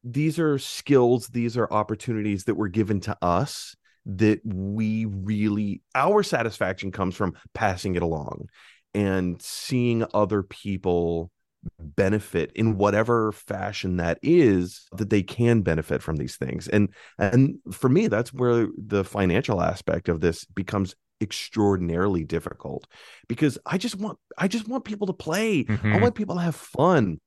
[0.04, 6.22] these are skills, these are opportunities that were given to us that we really our
[6.22, 8.48] satisfaction comes from passing it along
[8.94, 11.32] and seeing other people
[11.80, 17.58] benefit in whatever fashion that is that they can benefit from these things and and
[17.72, 22.88] for me that's where the financial aspect of this becomes extraordinarily difficult
[23.28, 25.94] because i just want i just want people to play mm-hmm.
[25.94, 27.20] i want people to have fun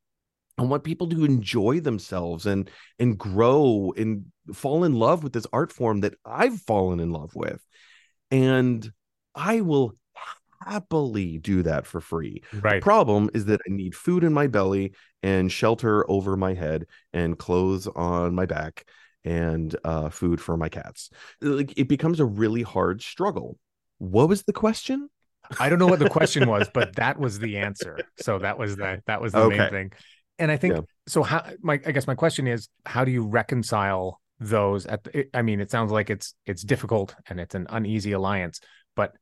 [0.58, 5.46] I want people to enjoy themselves and and grow and fall in love with this
[5.52, 7.64] art form that I've fallen in love with.
[8.30, 8.90] And
[9.34, 9.94] I will
[10.62, 12.42] happily do that for free.
[12.52, 12.80] Right.
[12.80, 16.86] The problem is that I need food in my belly and shelter over my head
[17.12, 18.84] and clothes on my back
[19.24, 21.10] and uh, food for my cats.
[21.40, 23.58] Like it becomes a really hard struggle.
[23.98, 25.08] What was the question?
[25.58, 27.98] I don't know what the question was, but that was the answer.
[28.20, 29.58] So that was the that was the okay.
[29.58, 29.92] main thing
[30.38, 30.80] and I think yeah.
[31.06, 31.22] so.
[31.22, 34.86] How my I guess my question is, how do you reconcile those?
[34.86, 38.60] At the, I mean, it sounds like it's it's difficult and it's an uneasy alliance,
[38.94, 39.14] but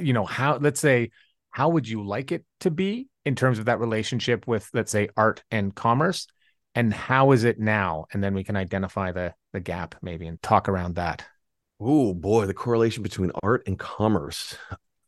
[0.00, 1.10] you know, how, let's say,
[1.50, 5.08] how would you like it to be in terms of that relationship with, let's say,
[5.16, 6.26] art and commerce?
[6.74, 8.04] And how is it now?
[8.12, 11.24] And then we can identify the the gap maybe and talk around that.
[11.80, 14.56] Oh boy, the correlation between art and commerce.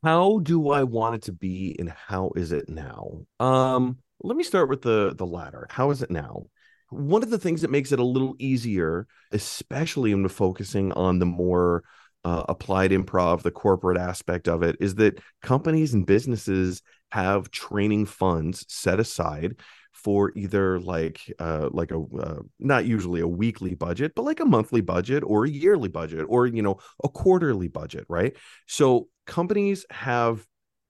[0.03, 3.27] How do I want it to be and how is it now?
[3.41, 5.67] Um, let me start with the the latter.
[5.71, 6.45] How is it now?
[6.91, 11.27] One of the things that makes it a little easier, especially in focusing on the
[11.27, 11.85] more
[12.25, 18.07] uh, applied improv, the corporate aspect of it, is that companies and businesses have training
[18.07, 19.57] funds set aside
[19.93, 24.45] for either like uh like a uh, not usually a weekly budget but like a
[24.45, 28.37] monthly budget or a yearly budget or you know a quarterly budget right?
[28.67, 30.47] So companies have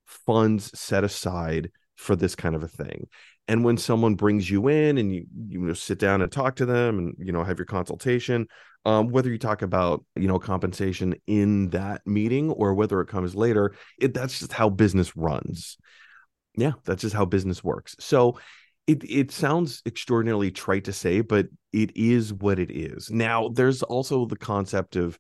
[0.07, 3.07] funds set aside for this kind of a thing
[3.49, 6.67] and when someone brings you in and you you know sit down and talk to
[6.67, 8.47] them and you know have your consultation
[8.85, 13.35] um, whether you talk about you know compensation in that meeting or whether it comes
[13.35, 15.79] later it that's just how business runs
[16.57, 18.39] yeah that's just how business works so
[18.89, 23.11] it it sounds extraordinarily trite to say, but it is what it is.
[23.11, 25.19] Now, there's also the concept of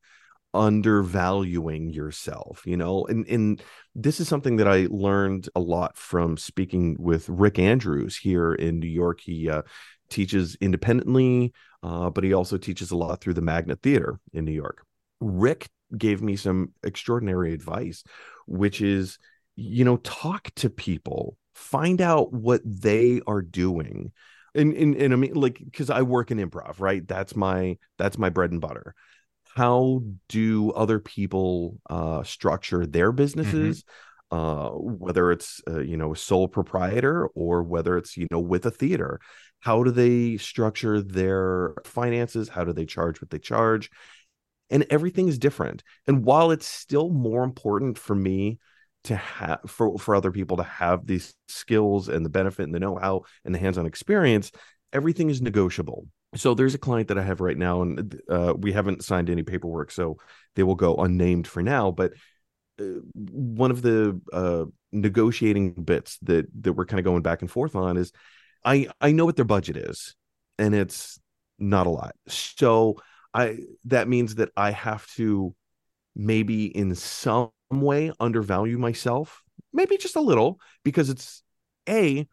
[0.59, 3.62] undervaluing yourself, you know, and and
[3.94, 8.81] this is something that I learned a lot from speaking with Rick Andrews here in
[8.81, 9.21] New York.
[9.21, 9.62] He uh,
[10.11, 14.53] teaches independently, uh, but he also teaches a lot through the Magnet Theater in New
[14.53, 14.85] York.
[15.21, 18.03] Rick gave me some extraordinary advice,
[18.47, 19.18] which is,
[19.57, 24.12] you know, talk to people find out what they are doing
[24.55, 28.16] and and, and i mean like because i work in improv right that's my that's
[28.16, 28.94] my bread and butter
[29.59, 34.38] how do other people uh structure their businesses mm-hmm.
[34.38, 38.64] uh whether it's uh, you know a sole proprietor or whether it's you know with
[38.66, 39.21] a theater?
[39.61, 42.49] How do they structure their finances?
[42.49, 43.90] How do they charge what they charge?
[44.71, 45.83] And everything is different.
[46.07, 48.59] And while it's still more important for me
[49.05, 52.81] to have for for other people to have these skills and the benefit and the
[52.81, 54.51] know-how and the hands-on experience
[54.92, 58.73] everything is negotiable so there's a client that i have right now and uh, we
[58.73, 60.17] haven't signed any paperwork so
[60.55, 62.12] they will go unnamed for now but
[62.81, 67.51] uh, one of the uh, negotiating bits that that we're kind of going back and
[67.51, 68.12] forth on is
[68.64, 70.14] i i know what their budget is
[70.59, 71.19] and it's
[71.59, 72.14] not a lot.
[72.29, 72.97] So
[73.35, 75.55] i that means that i have to
[76.14, 81.43] maybe in some way undervalue myself, maybe just a little, because it's
[81.88, 82.27] a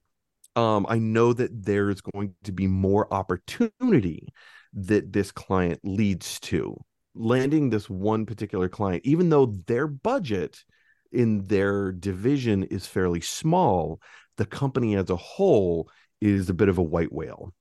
[0.55, 4.27] um, I know that there's going to be more opportunity
[4.73, 6.77] that this client leads to
[7.15, 10.63] landing this one particular client, even though their budget
[11.11, 14.01] in their division is fairly small,
[14.37, 15.89] the company as a whole
[16.19, 17.53] is a bit of a white whale.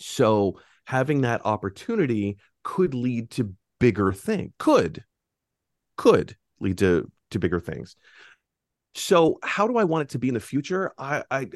[0.00, 4.52] So having that opportunity could lead to bigger thing.
[4.58, 5.04] Could,
[5.96, 7.96] could lead to to bigger things.
[8.94, 10.92] So how do I want it to be in the future?
[10.98, 11.48] I I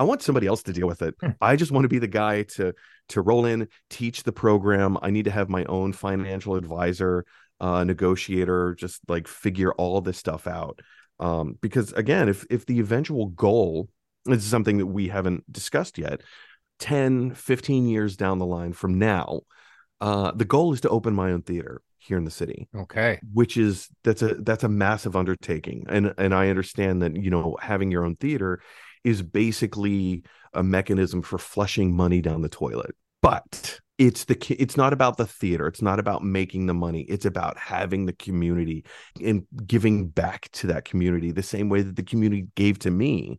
[0.00, 1.14] I want somebody else to deal with it.
[1.20, 1.32] Hmm.
[1.42, 2.72] I just want to be the guy to
[3.10, 4.96] to roll in, teach the program.
[5.02, 7.26] I need to have my own financial advisor,
[7.60, 10.80] uh, negotiator, just like figure all this stuff out.
[11.18, 13.90] Um, because again, if if the eventual goal
[14.26, 16.22] is something that we haven't discussed yet,
[16.78, 19.42] 10, 15 years down the line from now,
[20.00, 22.70] uh, the goal is to open my own theater here in the city.
[22.74, 23.20] Okay.
[23.34, 25.84] Which is that's a that's a massive undertaking.
[25.90, 28.62] And and I understand that, you know, having your own theater
[29.04, 32.94] is basically a mechanism for flushing money down the toilet.
[33.22, 35.66] But it's the it's not about the theater.
[35.66, 37.02] It's not about making the money.
[37.02, 38.84] It's about having the community
[39.22, 43.38] and giving back to that community the same way that the community gave to me.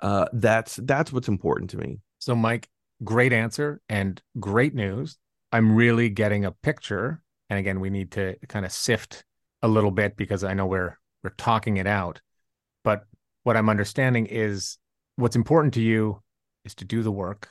[0.00, 2.00] Uh, that's that's what's important to me.
[2.18, 2.68] So, Mike,
[3.02, 5.16] great answer and great news.
[5.50, 7.22] I'm really getting a picture
[7.52, 9.24] and again we need to kind of sift
[9.60, 12.22] a little bit because i know we're we're talking it out
[12.82, 13.04] but
[13.42, 14.78] what i'm understanding is
[15.16, 16.20] what's important to you
[16.64, 17.48] is to do the work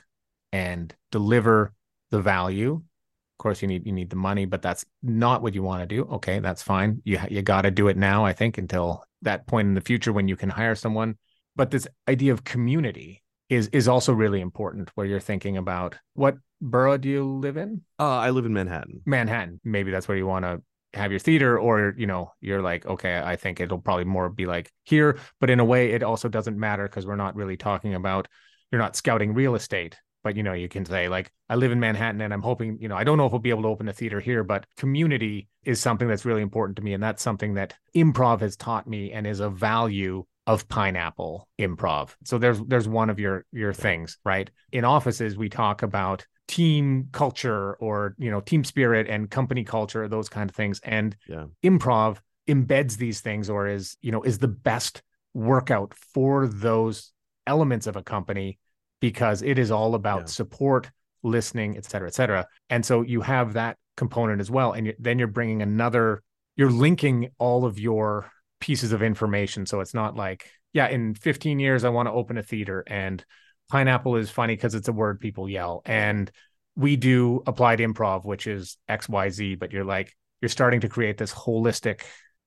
[0.51, 1.73] and deliver
[2.11, 5.63] the value of course you need you need the money but that's not what you
[5.63, 8.57] want to do okay that's fine you you got to do it now i think
[8.57, 11.15] until that point in the future when you can hire someone
[11.55, 16.37] but this idea of community is is also really important where you're thinking about what
[16.61, 17.81] borough do you live in?
[17.99, 19.01] Uh, I live in Manhattan.
[19.05, 19.59] Manhattan.
[19.63, 20.61] Maybe that's where you want to
[20.93, 24.45] have your theater, or you know, you're like, okay, I think it'll probably more be
[24.45, 27.93] like here, but in a way, it also doesn't matter because we're not really talking
[27.93, 28.27] about
[28.71, 29.97] you're not scouting real estate.
[30.23, 32.87] But you know, you can say like, I live in Manhattan, and I'm hoping, you
[32.87, 35.47] know, I don't know if we'll be able to open a theater here, but community
[35.63, 39.11] is something that's really important to me, and that's something that improv has taught me
[39.11, 42.15] and is a value of pineapple improv.
[42.23, 44.49] So there's there's one of your your things, right?
[44.71, 50.09] In offices we talk about team culture or you know team spirit and company culture
[50.09, 51.45] those kind of things and yeah.
[51.63, 52.17] improv
[52.51, 55.01] embeds these things or is, you know, is the best
[55.33, 57.11] workout for those
[57.47, 58.59] elements of a company
[58.99, 60.25] because it is all about yeah.
[60.25, 60.91] support,
[61.23, 62.45] listening, et cetera, et cetera.
[62.69, 64.73] And so you have that component as well.
[64.73, 66.21] And you, then you're bringing another,
[66.55, 69.65] you're linking all of your pieces of information.
[69.65, 73.23] So it's not like, yeah, in 15 years, I want to open a theater and
[73.71, 75.81] pineapple is funny because it's a word people yell.
[75.85, 76.29] And
[76.75, 81.33] we do applied improv, which is XYZ, but you're like, you're starting to create this
[81.33, 82.01] holistic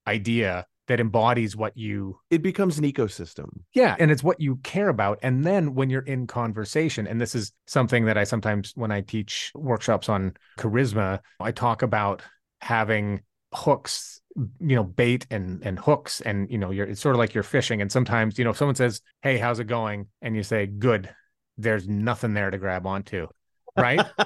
[0.07, 4.91] idea that embodies what you it becomes an ecosystem yeah and it's what you care
[4.91, 8.91] about and then when you're in conversation and this is something that i sometimes when
[8.91, 12.21] i teach workshops on charisma i talk about
[12.61, 13.23] having
[13.55, 17.35] hooks you know bait and and hooks and you know you're it's sort of like
[17.35, 17.81] you're fishing.
[17.81, 20.09] And sometimes you know if someone says hey how's it going?
[20.23, 21.11] and you say good
[21.57, 23.29] there's nothing there to grab onto
[23.77, 24.05] right?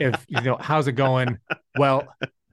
[0.00, 1.38] If you know how's it going?
[1.76, 2.06] Well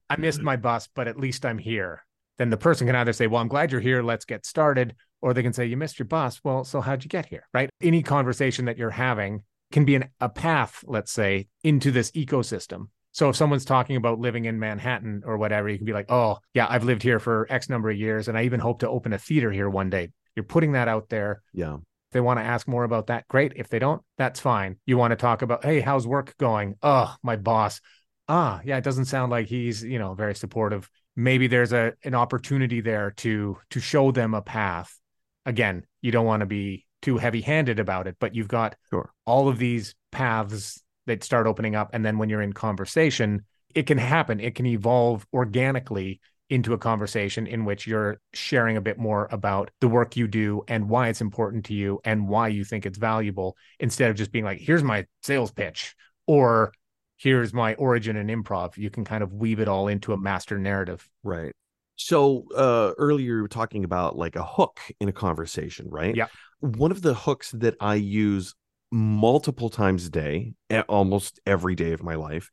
[0.10, 2.04] i missed my bus but at least i'm here.
[2.38, 5.34] Then the person can either say well i'm glad you're here let's get started or
[5.34, 6.42] they can say you missed your bus.
[6.44, 7.48] Well so how'd you get here?
[7.54, 7.70] Right?
[7.82, 12.88] Any conversation that you're having can be an, a path let's say into this ecosystem
[13.20, 16.38] so if someone's talking about living in Manhattan or whatever, you can be like, oh,
[16.54, 19.12] yeah, I've lived here for X number of years and I even hope to open
[19.12, 20.12] a theater here one day.
[20.38, 21.42] You're putting that out there.
[21.54, 21.74] Yeah.
[21.74, 23.52] If they want to ask more about that, great.
[23.58, 24.78] If they don't, that's fine.
[24.86, 26.76] You want to talk about, hey, how's work going?
[26.82, 27.82] Oh, my boss.
[28.30, 30.90] Ah, yeah, it doesn't sound like he's, you know, very supportive.
[31.18, 34.98] Maybe there's a an opportunity there to to show them a path.
[35.46, 39.12] Again, you don't want to be too heavy-handed about it, but you've got sure.
[39.26, 41.90] all of these paths that start opening up.
[41.94, 43.46] And then when you're in conversation,
[43.76, 44.40] it can happen.
[44.40, 49.70] It can evolve organically into a conversation in which you're sharing a bit more about
[49.82, 52.98] the work you do and why it's important to you and why you think it's
[52.98, 55.96] valuable instead of just being like, here's my sales pitch
[56.26, 56.74] or
[57.18, 58.78] here's my origin in improv.
[58.78, 61.08] You can kind of weave it all into a master narrative.
[61.24, 61.54] Right.
[61.98, 66.16] So uh earlier you were talking about like a hook in a conversation, right?
[66.16, 66.28] Yeah.
[66.62, 68.56] One of the hooks that I use
[68.92, 70.54] multiple times a day,
[70.88, 72.50] almost every day of my life.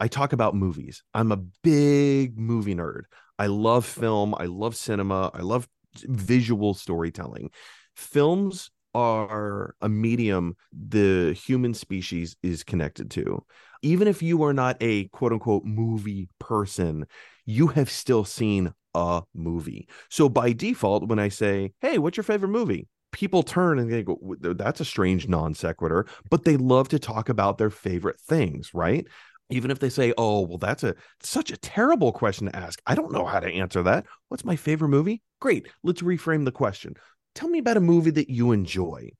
[0.00, 1.02] I talk about movies.
[1.14, 3.02] I'm a big movie nerd.
[3.38, 4.34] I love film.
[4.38, 5.30] I love cinema.
[5.34, 5.68] I love
[6.04, 7.50] visual storytelling.
[7.96, 13.44] Films are a medium the human species is connected to.
[13.82, 17.06] Even if you are not a quote unquote movie person,
[17.44, 19.88] you have still seen a movie.
[20.10, 22.88] So by default, when I say, Hey, what's your favorite movie?
[23.12, 27.28] People turn and they go, that's a strange non sequitur, but they love to talk
[27.28, 29.06] about their favorite things, right?
[29.50, 32.80] Even if they say, oh, well, that's a such a terrible question to ask.
[32.86, 34.06] I don't know how to answer that.
[34.28, 35.22] What's my favorite movie?
[35.40, 35.68] Great.
[35.82, 36.94] Let's reframe the question.
[37.34, 39.10] Tell me about a movie that you enjoy.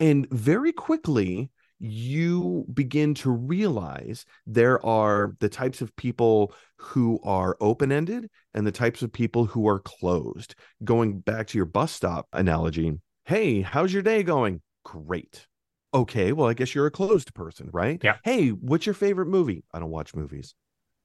[0.00, 7.56] And very quickly, you begin to realize there are the types of people who are
[7.60, 10.54] open ended and the types of people who are closed.
[10.82, 14.62] Going back to your bus stop analogy, Hey, how's your day going?
[14.86, 15.46] Great.
[15.92, 18.00] Okay, well, I guess you're a closed person, right?
[18.02, 18.16] Yeah.
[18.24, 19.64] Hey, what's your favorite movie?
[19.70, 20.54] I don't watch movies.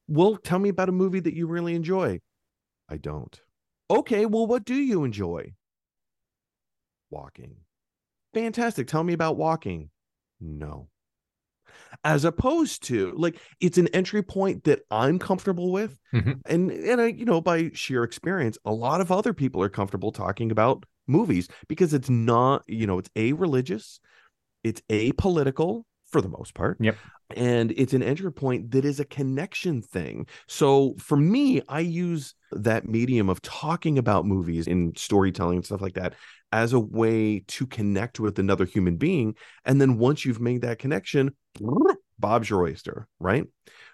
[0.08, 2.22] Well, tell me about a movie that you really enjoy.
[2.88, 3.38] I don't.
[3.92, 5.52] Okay, well, what do you enjoy?
[7.10, 7.58] Walking.
[8.34, 8.88] Fantastic.
[8.88, 9.90] Tell me about walking.
[10.40, 10.88] No.
[12.06, 16.00] As opposed to like it's an entry point that I'm comfortable with.
[16.14, 16.32] Mm-hmm.
[16.46, 20.14] And and I, you know, by sheer experience, a lot of other people are comfortable
[20.14, 24.00] talking about movies because it's not, you know, it's a religious,
[24.64, 26.78] it's a political for the most part.
[26.80, 26.98] Yep.
[27.36, 30.28] And it's an entry point that is a connection thing.
[30.48, 35.82] So for me, I use that medium of talking about movies and storytelling and stuff
[35.82, 36.14] like that
[36.52, 39.36] as a way to connect with another human being.
[39.66, 41.36] And then once you've made that connection,
[42.20, 43.46] Bob's your oyster, right?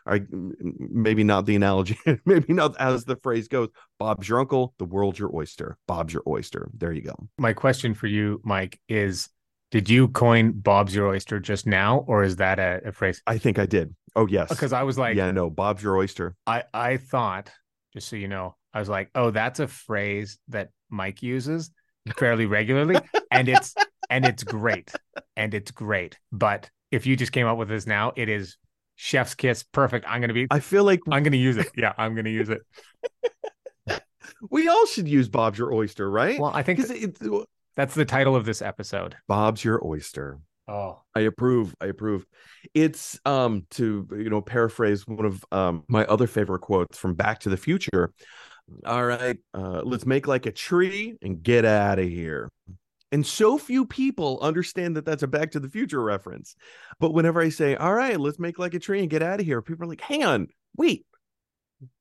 [0.06, 3.70] I maybe not the analogy, maybe not as the phrase goes.
[4.00, 5.78] Bob's your uncle, the world's your oyster.
[5.88, 6.70] Bob's your oyster.
[6.76, 7.28] There you go.
[7.38, 9.30] My question for you, Mike, is
[9.72, 13.22] did you coin Bob's your oyster just now, or is that a, a phrase?
[13.28, 13.96] I think I did.
[14.16, 14.50] Oh yes.
[14.50, 16.36] Because I was like, yeah, no, Bob's your oyster.
[16.48, 17.52] I I thought,
[17.94, 21.72] just so you know, I was like, oh, that's a phrase that Mike uses
[22.18, 22.98] fairly regularly,
[23.32, 23.76] and it's
[24.10, 24.92] and it's great,
[25.36, 26.18] and it's great.
[26.32, 28.58] But if you just came up with this now, it is
[28.96, 29.64] chef's kiss.
[29.64, 30.06] Perfect.
[30.08, 30.48] I'm gonna be.
[30.52, 31.68] I feel like I'm gonna use it.
[31.76, 32.62] Yeah, I'm gonna use it.
[34.50, 36.40] we all should use Bob's your oyster, right?
[36.40, 37.18] Well, I think it,
[37.76, 39.16] that's the title of this episode.
[39.28, 40.40] Bob's your oyster.
[40.68, 41.74] Oh, I approve.
[41.82, 42.26] I approve.
[42.74, 47.40] It's um to you know paraphrase one of um my other favorite quotes from Back
[47.42, 48.12] to the Future.
[48.86, 52.50] All right, uh, let's make like a tree and get out of here.
[53.12, 56.56] And so few people understand that that's a Back to the Future reference.
[57.00, 59.46] But whenever I say, all right, let's make like a tree and get out of
[59.46, 60.48] here, people are like, hang on,
[60.78, 61.06] wait,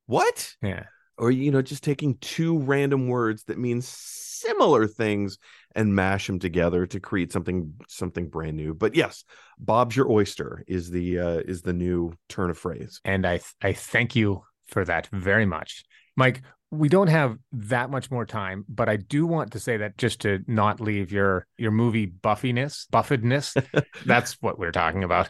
[0.06, 0.54] what?
[0.62, 0.84] Yeah.
[1.16, 5.38] or you know just taking two random words that mean similar things
[5.74, 9.24] and mash them together to create something something brand new but yes
[9.58, 13.72] bob's your oyster is the uh is the new turn of phrase and i i
[13.72, 15.84] thank you for that very much
[16.16, 19.96] mike we don't have that much more time but i do want to say that
[19.96, 23.54] just to not leave your your movie buffiness buffedness
[24.06, 25.28] that's what we're talking about.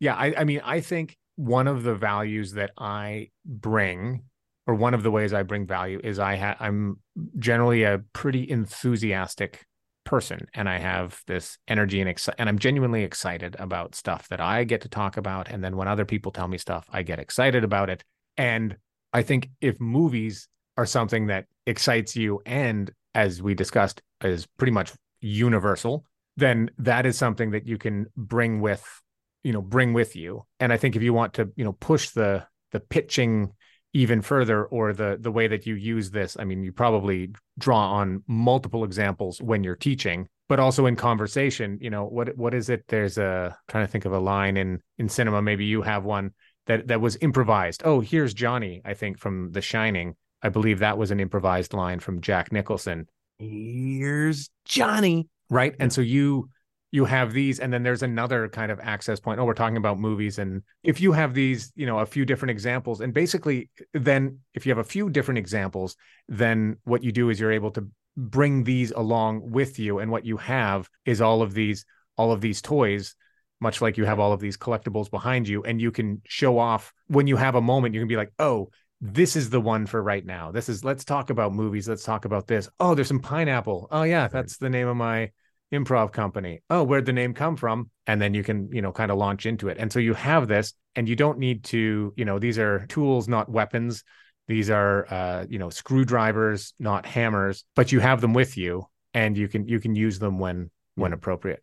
[0.00, 4.22] Yeah I, I mean i think one of the values that i bring
[4.70, 6.98] or one of the ways I bring value is I ha- I'm
[7.38, 9.66] generally a pretty enthusiastic
[10.04, 14.40] person and I have this energy and exci- and I'm genuinely excited about stuff that
[14.40, 17.18] I get to talk about and then when other people tell me stuff I get
[17.18, 18.04] excited about it.
[18.36, 18.76] And
[19.12, 20.46] I think if movies
[20.76, 26.04] are something that excites you and as we discussed is pretty much universal
[26.36, 29.02] then that is something that you can bring with
[29.42, 30.44] you know bring with you.
[30.58, 33.52] And I think if you want to you know push the the pitching
[33.92, 37.94] even further or the the way that you use this i mean you probably draw
[37.94, 42.70] on multiple examples when you're teaching but also in conversation you know what what is
[42.70, 42.84] it?
[42.86, 46.30] There's a trying to think of a line in in cinema maybe you have one
[46.66, 47.82] that that was improvised.
[47.84, 52.00] Oh here's johnny i think from the shining i believe that was an improvised line
[52.00, 53.08] from jack nicholson.
[53.38, 55.28] Here's johnny.
[55.48, 55.74] Right?
[55.80, 56.50] And so you
[56.92, 59.38] you have these and then there's another kind of access point.
[59.40, 62.50] Oh we're talking about movies and if you have these you know a few different
[62.50, 65.96] examples and basically then if you have a few different examples
[66.28, 67.86] then what you do is you're able to
[68.16, 71.84] bring these along with you and what you have is all of these
[72.16, 73.14] all of these toys
[73.60, 76.92] much like you have all of these collectibles behind you and you can show off
[77.06, 78.68] when you have a moment you can be like oh
[79.00, 82.24] this is the one for right now this is let's talk about movies let's talk
[82.24, 85.30] about this oh there's some pineapple oh yeah that's the name of my
[85.72, 86.62] improv company.
[86.68, 87.90] Oh, where'd the name come from?
[88.06, 89.78] And then you can, you know, kind of launch into it.
[89.78, 93.28] And so you have this, and you don't need to, you know, these are tools,
[93.28, 94.02] not weapons.
[94.48, 98.84] These are, uh, you know, screwdrivers, not hammers, but you have them with you,
[99.14, 101.62] and you can you can use them when when appropriate.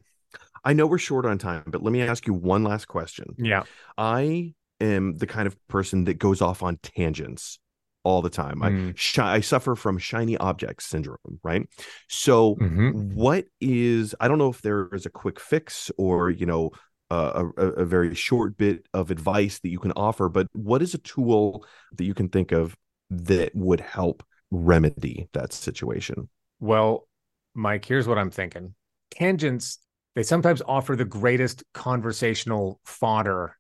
[0.64, 3.36] I know we're short on time, but let me ask you one last question.
[3.38, 3.64] Yeah,
[3.98, 7.60] I am the kind of person that goes off on tangents
[8.04, 8.60] all the time.
[8.60, 8.90] Mm.
[8.90, 11.68] I sh- I suffer from shiny object syndrome, right?
[12.08, 13.14] So mm-hmm.
[13.14, 16.72] what is I don't know if there is a quick fix or you know
[17.12, 20.94] uh, a, a very short bit of advice that you can offer, but what is
[20.94, 21.66] a tool
[21.98, 22.76] that you can think of
[23.10, 26.30] that would help remedy that situation?
[26.60, 27.08] Well,
[27.54, 28.74] Mike, here's what I'm thinking.
[29.12, 29.80] Tangents
[30.16, 33.57] they sometimes offer the greatest conversational fodder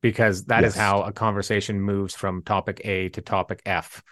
[0.00, 0.72] because that yes.
[0.72, 4.02] is how a conversation moves from topic A to topic F,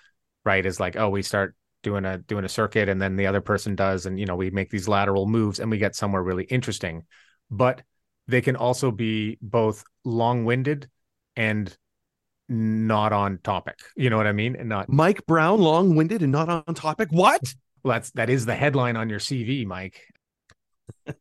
[0.45, 0.65] right?
[0.65, 3.77] Is like, oh, we start doing a doing a circuit and then the other person
[3.77, 7.05] does and you know we make these lateral moves and we get somewhere really interesting.
[7.51, 7.83] But
[8.27, 10.89] they can also be both long-winded
[11.37, 11.77] and
[12.49, 13.79] not on topic.
[13.97, 14.57] You know what i mean?
[14.57, 17.09] And not mike brown long-winded and not on topic?
[17.11, 17.55] What?
[17.85, 20.03] Well that's that is the headline on your cv mike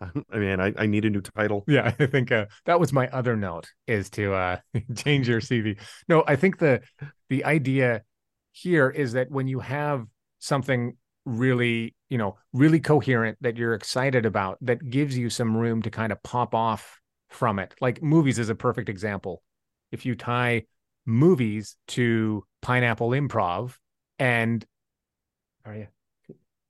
[0.30, 1.64] I mean, I, I need a new title.
[1.66, 4.58] Yeah, I think uh, that was my other note is to uh,
[4.96, 5.78] change your CV.
[6.08, 6.82] No, I think the
[7.28, 8.02] the idea
[8.52, 10.06] here is that when you have
[10.38, 15.82] something really, you know, really coherent that you're excited about, that gives you some room
[15.82, 17.74] to kind of pop off from it.
[17.80, 19.42] Like movies is a perfect example.
[19.92, 20.64] If you tie
[21.04, 23.74] movies to pineapple improv,
[24.18, 24.64] and
[25.64, 25.86] are you,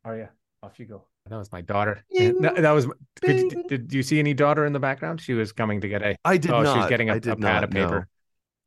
[0.05, 0.29] are you
[0.63, 1.05] off you go.
[1.29, 2.05] That was my daughter.
[2.11, 2.87] That, that was.
[3.21, 5.21] Did, did, you see any daughter in the background?
[5.21, 6.17] She was coming to get a.
[6.25, 6.75] I did oh, not.
[6.75, 8.09] She was getting a, a pad not, of paper.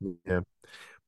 [0.00, 0.14] No.
[0.26, 0.40] Yeah,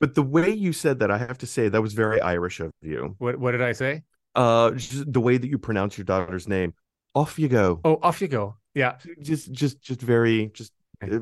[0.00, 2.72] but the way you said that, I have to say that was very Irish of
[2.80, 3.14] you.
[3.18, 4.02] What What did I say?
[4.34, 4.72] Uh,
[5.06, 6.74] the way that you pronounce your daughter's name.
[7.14, 7.80] Off you go.
[7.84, 8.56] Oh, off you go.
[8.74, 8.96] Yeah.
[9.20, 10.72] Just, just, just very, just,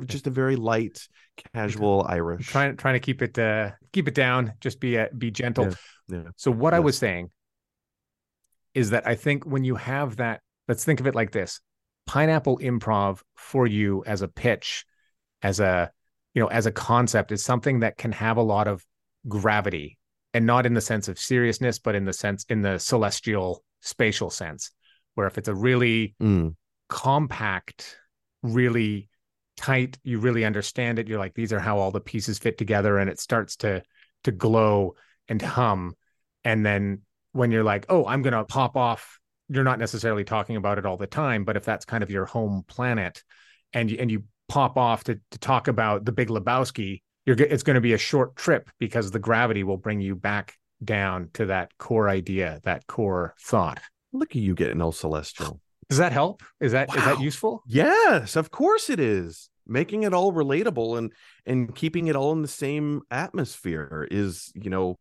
[0.07, 1.09] just a very light,
[1.53, 2.47] casual Irish.
[2.47, 4.53] trying, trying to keep it, uh, keep it down.
[4.61, 5.67] Just be, uh, be gentle.
[5.67, 6.19] Yeah.
[6.19, 6.23] yeah.
[6.37, 6.77] So what yes.
[6.77, 7.31] I was saying
[8.75, 11.61] is that I think when you have that, let's think of it like this
[12.07, 14.85] pineapple improv for you as a pitch,
[15.43, 15.91] as a,
[16.35, 18.85] you know, as a concept is something that can have a lot of
[19.29, 19.99] gravity
[20.33, 24.31] and not in the sense of seriousness, but in the sense, in the celestial spatial
[24.31, 24.71] sense,
[25.15, 26.55] where if it's a really mm.
[26.89, 27.99] compact,
[28.43, 29.09] really
[29.57, 31.09] tight, you really understand it.
[31.09, 33.83] You're like, these are how all the pieces fit together, and it starts to
[34.25, 34.95] to glow
[35.29, 35.95] and hum.
[36.45, 37.03] And then
[37.33, 39.19] when you're like, oh, I'm going to pop off,
[39.49, 42.25] you're not necessarily talking about it all the time, but if that's kind of your
[42.25, 43.23] home planet
[43.73, 47.63] and you, and you pop off to, to talk about the big Lebowski, you're it's
[47.63, 51.47] going to be a short trip because the gravity will bring you back down to
[51.47, 53.81] that core idea, that core thought.
[54.13, 55.61] Look at you getting all celestial.
[55.89, 56.43] Does that help?
[56.61, 56.95] Is that wow.
[56.95, 57.63] is that useful?
[57.67, 59.51] Yes, of course it is.
[59.67, 61.13] making it all relatable and
[61.47, 64.99] and keeping it all in the same atmosphere is you know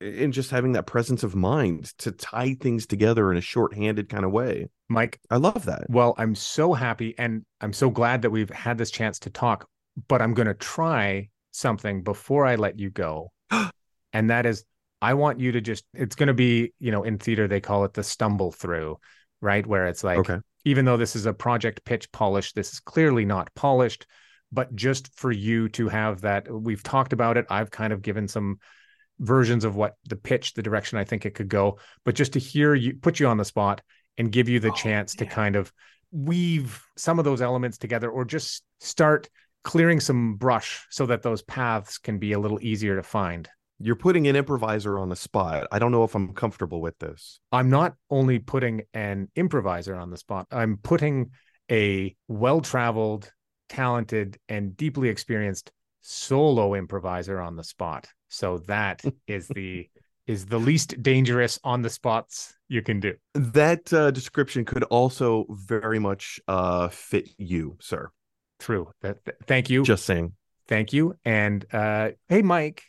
[0.00, 4.24] and just having that presence of mind to tie things together in a shorthanded kind
[4.24, 8.30] of way mike i love that well i'm so happy and i'm so glad that
[8.30, 9.68] we've had this chance to talk
[10.08, 13.30] but i'm going to try something before i let you go
[14.12, 14.64] and that is
[15.00, 17.84] i want you to just it's going to be you know in theater they call
[17.84, 18.98] it the stumble through
[19.40, 22.80] right where it's like okay even though this is a project pitch polished, this is
[22.80, 24.06] clearly not polished.
[24.50, 27.46] But just for you to have that, we've talked about it.
[27.50, 28.58] I've kind of given some
[29.20, 31.78] versions of what the pitch, the direction I think it could go.
[32.04, 33.82] But just to hear you put you on the spot
[34.18, 35.72] and give you the oh, chance to kind of
[36.12, 39.28] weave some of those elements together or just start
[39.64, 43.48] clearing some brush so that those paths can be a little easier to find
[43.78, 45.66] you're putting an improviser on the spot.
[45.72, 47.40] I don't know if I'm comfortable with this.
[47.50, 51.30] I'm not only putting an improviser on the spot, I'm putting
[51.70, 53.30] a well traveled,
[53.68, 55.72] talented, and deeply experienced
[56.04, 58.06] solo improviser on the spot.
[58.28, 59.88] So that is the
[60.26, 63.14] is the least dangerous on the spots you can do.
[63.34, 68.10] That uh, description could also very much uh, fit you, sir.
[68.58, 68.90] True.
[69.02, 69.82] That, th- thank you.
[69.82, 70.32] Just saying.
[70.66, 71.14] Thank you.
[71.26, 72.84] And uh, hey, Mike,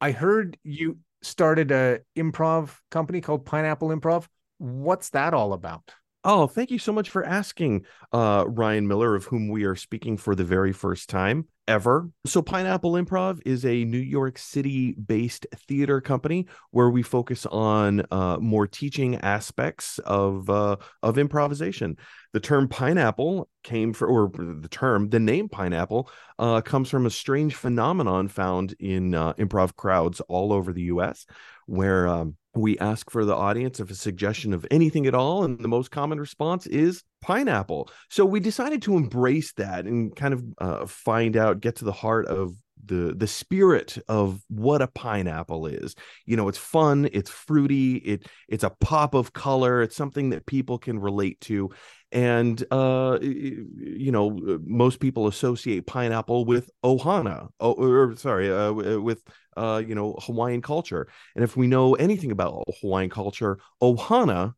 [0.00, 4.26] I heard you started a improv company called Pineapple Improv.
[4.56, 5.92] What's that all about?
[6.26, 10.16] Oh, thank you so much for asking, uh, Ryan Miller, of whom we are speaking
[10.16, 12.10] for the very first time ever.
[12.26, 18.04] So, Pineapple Improv is a New York City based theater company where we focus on
[18.10, 21.96] uh, more teaching aspects of uh, of improvisation.
[22.32, 27.10] The term pineapple came for, or the term, the name pineapple uh, comes from a
[27.10, 31.26] strange phenomenon found in uh, improv crowds all over the U.S.,
[31.66, 35.58] where um, we ask for the audience of a suggestion of anything at all and
[35.58, 37.90] the most common response is pineapple.
[38.10, 41.92] So we decided to embrace that and kind of uh, find out get to the
[41.92, 42.54] heart of
[42.84, 45.94] the the spirit of what a pineapple is.
[46.26, 50.44] You know it's fun it's fruity it it's a pop of color it's something that
[50.44, 51.70] people can relate to.
[52.12, 59.22] And uh you know most people associate pineapple with ohana oh, or sorry uh, with
[59.56, 61.08] uh you know hawaiian culture.
[61.34, 64.52] And if we know anything about hawaiian culture ohana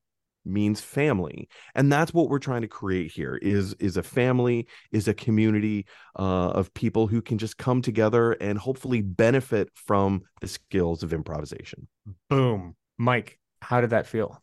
[0.47, 1.49] means family.
[1.75, 5.87] And that's what we're trying to create here is is a family is a community
[6.19, 11.13] uh, of people who can just come together and hopefully benefit from the skills of
[11.13, 11.89] improvisation.
[12.29, 12.77] Boom.
[12.99, 14.41] Mike how did that feel?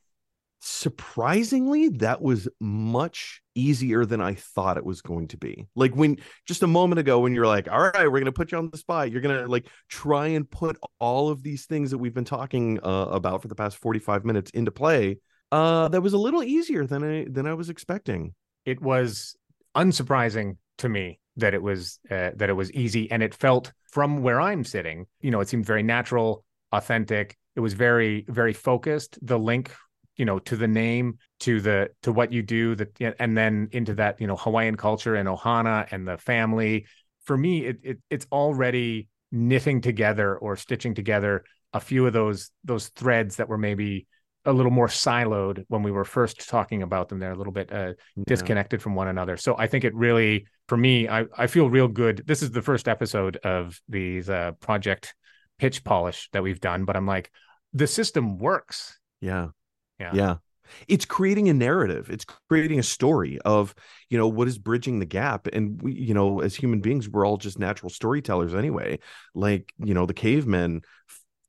[0.59, 5.67] Surprisingly that was much easier than i thought it was going to be.
[5.75, 8.51] Like when just a moment ago when you're like all right we're going to put
[8.51, 11.91] you on the spot you're going to like try and put all of these things
[11.91, 15.19] that we've been talking uh, about for the past 45 minutes into play
[15.53, 18.33] uh, that was a little easier than I than I was expecting.
[18.65, 19.35] It was
[19.75, 24.23] unsurprising to me that it was uh, that it was easy, and it felt from
[24.23, 25.05] where I'm sitting.
[25.21, 27.37] You know, it seemed very natural, authentic.
[27.55, 29.19] It was very very focused.
[29.21, 29.71] The link,
[30.17, 33.93] you know, to the name, to the to what you do, that and then into
[33.93, 36.87] that you know Hawaiian culture and Ohana and the family.
[37.25, 41.43] For me, it, it it's already knitting together or stitching together
[41.73, 44.07] a few of those those threads that were maybe
[44.45, 47.19] a little more siloed when we were first talking about them.
[47.19, 48.23] They're a little bit uh, yeah.
[48.27, 49.37] disconnected from one another.
[49.37, 52.23] So I think it really, for me, I, I feel real good.
[52.25, 55.15] This is the first episode of these uh, project
[55.59, 57.31] pitch polish that we've done, but I'm like,
[57.73, 58.99] the system works.
[59.21, 59.49] Yeah.
[59.99, 60.11] Yeah.
[60.13, 60.35] Yeah.
[60.87, 62.09] It's creating a narrative.
[62.09, 63.75] It's creating a story of,
[64.09, 65.47] you know, what is bridging the gap.
[65.47, 68.99] And we, you know, as human beings, we're all just natural storytellers anyway.
[69.35, 70.81] Like, you know, the cavemen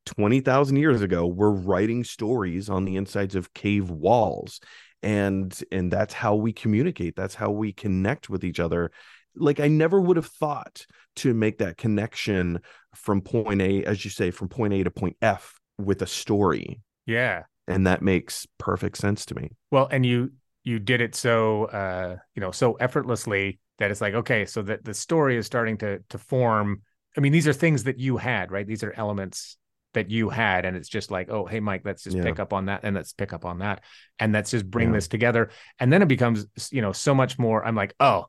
[0.07, 4.61] 20,000 years ago were writing stories on the insides of cave walls
[5.05, 8.90] and and that's how we communicate that's how we connect with each other.
[9.36, 10.86] Like i never would have thought
[11.16, 12.61] to make that connection
[12.94, 16.80] from point a as you say from point a to point f with a story.
[17.07, 17.42] Yeah.
[17.68, 19.50] And that makes perfect sense to me.
[19.70, 20.32] Well and you
[20.64, 24.84] you did it so uh you know so effortlessly that it's like okay so that
[24.84, 26.82] the story is starting to to form.
[27.16, 28.66] I mean these are things that you had right?
[28.66, 29.59] These are elements
[29.95, 32.22] that you had and it's just like oh hey mike let's just yeah.
[32.22, 33.82] pick up on that and let's pick up on that
[34.18, 34.95] and let's just bring yeah.
[34.95, 38.26] this together and then it becomes you know so much more i'm like oh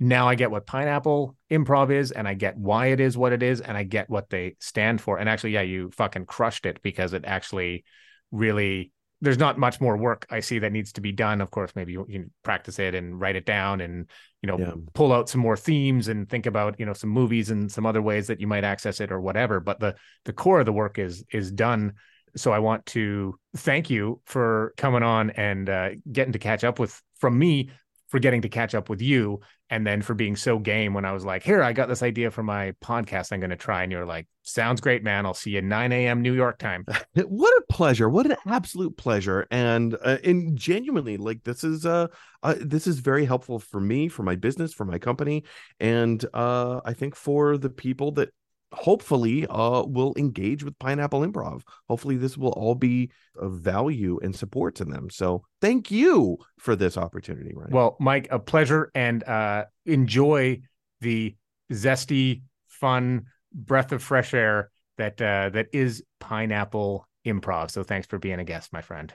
[0.00, 3.42] now i get what pineapple improv is and i get why it is what it
[3.42, 6.80] is and i get what they stand for and actually yeah you fucking crushed it
[6.82, 7.84] because it actually
[8.30, 11.40] really there's not much more work I see that needs to be done.
[11.40, 14.08] Of course, maybe you, you practice it and write it down and
[14.42, 14.72] you know yeah.
[14.94, 18.02] pull out some more themes and think about you know some movies and some other
[18.02, 19.60] ways that you might access it or whatever.
[19.60, 21.94] But the the core of the work is is done.
[22.36, 26.78] So I want to thank you for coming on and uh, getting to catch up
[26.78, 27.70] with from me
[28.08, 29.40] forgetting to catch up with you
[29.70, 32.30] and then for being so game when I was like, here, I got this idea
[32.30, 33.82] for my podcast I'm going to try.
[33.82, 35.26] And you're like, sounds great, man.
[35.26, 36.22] I'll see you 9 a.m.
[36.22, 36.86] New York time.
[37.14, 38.08] what a pleasure.
[38.08, 39.46] What an absolute pleasure.
[39.50, 42.06] And, uh, and genuinely like this is, uh,
[42.42, 45.44] uh, this is very helpful for me, for my business, for my company.
[45.78, 48.30] And, uh, I think for the people that
[48.72, 51.62] hopefully uh will engage with pineapple improv.
[51.88, 55.08] Hopefully this will all be of value and support to them.
[55.10, 60.60] So thank you for this opportunity right well mike a pleasure and uh enjoy
[61.00, 61.34] the
[61.72, 67.70] zesty fun breath of fresh air that uh that is pineapple improv.
[67.70, 69.12] So thanks for being a guest my friend.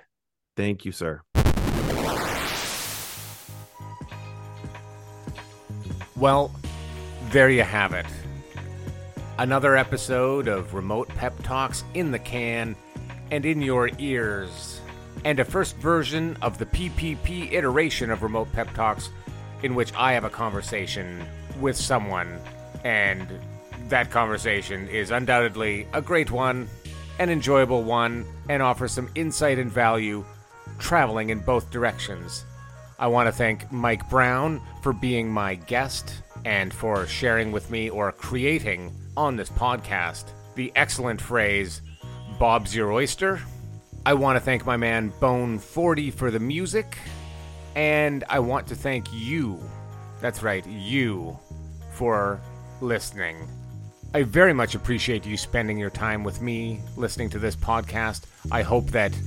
[0.56, 1.22] Thank you sir.
[6.16, 6.52] Well
[7.32, 8.06] there you have it
[9.40, 12.76] Another episode of Remote Pep Talks in the can
[13.32, 14.80] and in your ears.
[15.26, 19.10] And a first version of the PPP iteration of Remote Pep Talks
[19.64, 21.26] in which I have a conversation
[21.60, 22.40] with someone.
[22.84, 23.28] And
[23.90, 26.70] that conversation is undoubtedly a great one,
[27.18, 30.24] an enjoyable one, and offers some insight and value
[30.78, 32.46] traveling in both directions.
[33.00, 37.90] I want to thank Mike Brown for being my guest and for sharing with me
[37.90, 41.82] or creating on this podcast the excellent phrase,
[42.40, 43.42] Bob's your oyster.
[44.06, 46.98] I want to thank my man Bone 40 for the music,
[47.76, 49.60] and I want to thank you,
[50.22, 51.38] that's right, you,
[51.94, 52.40] for
[52.82, 53.48] listening.
[54.14, 58.26] I very much appreciate you spending your time with me listening to this podcast.
[58.52, 59.18] I hope that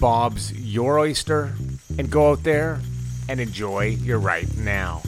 [0.00, 1.54] Bob's your oyster,
[1.98, 2.80] and go out there
[3.28, 5.02] and enjoy your right now.